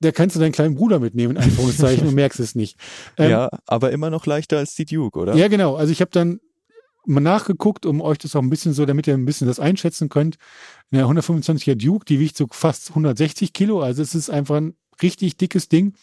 da 0.00 0.12
kannst 0.12 0.36
du 0.36 0.40
deinen 0.40 0.52
kleinen 0.52 0.74
Bruder 0.74 0.98
mitnehmen, 0.98 1.36
in 1.36 1.42
Anführungszeichen, 1.42 2.06
und 2.06 2.14
merkst 2.14 2.40
es 2.40 2.54
nicht. 2.54 2.78
Ähm, 3.16 3.30
ja, 3.30 3.50
aber 3.66 3.90
immer 3.92 4.10
noch 4.10 4.26
leichter 4.26 4.58
als 4.58 4.74
die 4.74 4.84
Duke, 4.84 5.18
oder? 5.18 5.34
Ja, 5.34 5.48
genau. 5.48 5.76
Also 5.76 5.92
ich 5.92 6.00
habe 6.00 6.10
dann 6.10 6.40
mal 7.06 7.20
nachgeguckt, 7.20 7.86
um 7.86 8.00
euch 8.00 8.18
das 8.18 8.36
auch 8.36 8.42
ein 8.42 8.50
bisschen 8.50 8.74
so, 8.74 8.84
damit 8.84 9.06
ihr 9.06 9.14
ein 9.14 9.24
bisschen 9.24 9.46
das 9.46 9.60
einschätzen 9.60 10.08
könnt. 10.08 10.36
Eine 10.90 11.04
125er 11.04 11.74
Duke, 11.74 12.04
die 12.04 12.20
wiegt 12.20 12.36
so 12.36 12.46
fast 12.50 12.90
160 12.90 13.52
Kilo, 13.52 13.80
also 13.80 14.02
es 14.02 14.14
ist 14.14 14.30
einfach 14.30 14.56
ein 14.56 14.74
richtig 15.02 15.36
dickes 15.36 15.68
Ding. 15.68 15.94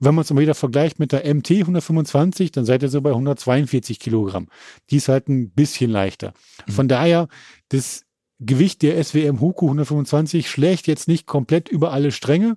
Wenn 0.00 0.14
man 0.14 0.22
es 0.22 0.32
mal 0.32 0.42
wieder 0.42 0.54
vergleicht 0.54 0.98
mit 0.98 1.12
der 1.12 1.32
MT 1.32 1.50
125, 1.50 2.52
dann 2.52 2.64
seid 2.64 2.82
ihr 2.82 2.88
so 2.88 3.00
bei 3.00 3.10
142 3.10 4.00
Kilogramm. 4.00 4.48
Die 4.90 4.96
ist 4.96 5.08
halt 5.08 5.28
ein 5.28 5.50
bisschen 5.50 5.90
leichter. 5.90 6.34
Mhm. 6.66 6.72
Von 6.72 6.88
daher, 6.88 7.28
das 7.68 8.04
Gewicht 8.40 8.82
der 8.82 9.02
SWM 9.02 9.40
Huku 9.40 9.66
125 9.66 10.50
schlägt 10.50 10.86
jetzt 10.86 11.08
nicht 11.08 11.26
komplett 11.26 11.68
über 11.68 11.92
alle 11.92 12.12
Stränge. 12.12 12.56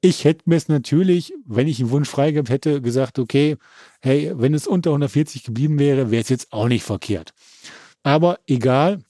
Ich 0.00 0.24
hätte 0.24 0.42
mir 0.44 0.56
es 0.56 0.68
natürlich, 0.68 1.32
wenn 1.46 1.66
ich 1.66 1.80
einen 1.80 1.90
Wunsch 1.90 2.08
freigehabt 2.08 2.50
hätte, 2.50 2.82
gesagt, 2.82 3.18
okay, 3.18 3.56
hey, 4.00 4.32
wenn 4.34 4.54
es 4.54 4.66
unter 4.66 4.90
140 4.90 5.42
geblieben 5.42 5.78
wäre, 5.78 6.10
wäre 6.10 6.22
es 6.22 6.28
jetzt 6.28 6.52
auch 6.52 6.68
nicht 6.68 6.84
verkehrt. 6.84 7.32
Aber 8.02 8.38
egal, 8.46 9.00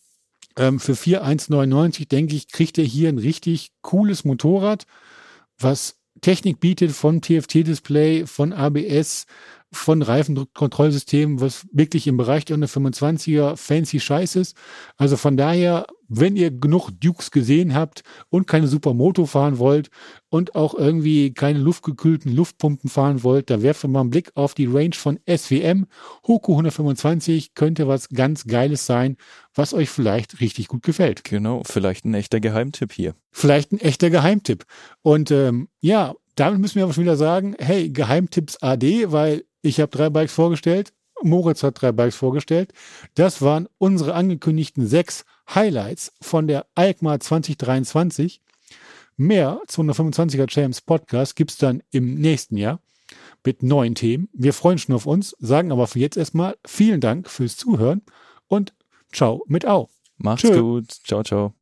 ähm, 0.57 0.81
für 0.81 0.97
4,199 0.97 2.09
denke 2.09 2.35
ich, 2.35 2.49
kriegt 2.49 2.79
er 2.79 2.85
hier 2.85 3.09
ein 3.09 3.19
richtig 3.19 3.73
cooles 3.83 4.25
Motorrad, 4.25 4.87
was 5.59 5.97
Technik 6.21 6.61
bietet 6.61 6.93
von 6.93 7.21
TFT-Display, 7.21 8.27
von 8.27 8.53
ABS, 8.53 9.27
von 9.73 10.03
Reifenkontrollsystemen, 10.03 11.41
was 11.41 11.67
wirklich 11.73 12.07
im 12.07 12.17
Bereich 12.17 12.45
der 12.45 12.57
125er 12.57 13.57
fancy 13.57 14.01
Scheiß 14.01 14.37
ist. 14.37 14.57
Also 14.97 15.17
von 15.17 15.37
daher, 15.37 15.87
wenn 16.09 16.37
ihr 16.37 16.51
genug 16.51 16.91
Dukes 17.01 17.31
gesehen 17.31 17.75
habt 17.75 18.03
und 18.29 18.47
keine 18.47 18.69
Supermoto 18.69 19.27
fahren 19.27 19.59
wollt 19.59 19.91
und 20.29 20.55
auch 20.55 20.75
irgendwie 20.75 21.35
keine 21.35 21.59
luftgekühlten 21.59 22.35
Luftpumpen 22.35 22.89
fahren 22.89 23.23
wollt, 23.23 23.51
dann 23.51 23.63
werft 23.63 23.87
mal 23.89 24.01
einen 24.01 24.11
Blick 24.11 24.31
auf 24.35 24.55
die 24.55 24.67
Range 24.67 24.95
von 24.95 25.19
SWM. 25.29 25.87
Hoku 26.27 26.53
125 26.53 27.55
könnte 27.55 27.89
was 27.89 28.09
ganz 28.09 28.45
Geiles 28.45 28.87
sein, 28.87 29.17
was 29.55 29.75
euch 29.75 29.91
vielleicht 29.91 30.41
richtig 30.41 30.69
gut 30.69 30.85
gefällt. 30.85 31.25
Genau, 31.25 31.63
vielleicht 31.65 32.05
ein 32.05 32.15
echter 32.15 32.41
Geheimtipp 32.41 32.93
hier. 32.93 33.15
Vielleicht 33.33 33.73
ein 33.73 33.81
echter 33.81 34.11
Geheimtipp. 34.11 34.65
Und 35.03 35.31
ähm, 35.33 35.69
ja, 35.81 36.15
damit 36.37 36.61
müssen 36.61 36.77
wir 36.77 36.85
aber 36.85 36.93
schon 36.93 37.05
wieder 37.05 37.17
sagen, 37.17 37.57
hey, 37.59 37.91
Geheimtipps 37.91 38.63
AD, 38.63 39.11
weil 39.11 39.45
ich 39.67 39.81
habe 39.81 39.91
drei 39.91 40.11
Bikes 40.11 40.33
vorgestellt. 40.33 40.93
Moritz 41.23 41.63
hat 41.63 41.81
drei 41.81 41.93
Bikes 41.93 42.17
vorgestellt. 42.17 42.73
Das 43.15 43.43
waren 43.43 43.69
unsere 43.79 44.15
angekündigten 44.15 44.87
sechs 44.87 45.25
Highlights 45.55 46.13
von 46.21 46.47
der 46.47 46.67
EICMA 46.75 47.21
2023. 47.21 48.41
Mehr 49.17 49.61
zu 49.67 49.83
125er 49.83 50.47
Champs 50.47 50.81
Podcast 50.81 51.37
gibt's 51.37 51.57
dann 51.57 51.83
im 51.91 52.15
nächsten 52.15 52.57
Jahr 52.57 52.81
mit 53.45 53.63
neuen 53.63 53.95
Themen. 53.95 54.29
Wir 54.33 54.53
freuen 54.53 54.79
schon 54.79 54.95
auf 54.95 55.07
uns, 55.07 55.35
sagen 55.39 55.73
aber 55.73 55.87
für 55.87 56.01
jetzt 56.01 56.17
erstmal 56.17 56.57
vielen 56.67 57.01
Dank 57.01 57.31
fürs 57.31 57.57
Zuhören 57.57 58.03
und 58.47 58.75
ciao 59.13 59.43
mit 59.47 59.67
Au. 59.67 59.89
Macht's 60.19 60.43
Tschö. 60.43 60.61
gut. 60.61 60.91
Ciao, 60.91 61.23
ciao. 61.23 61.55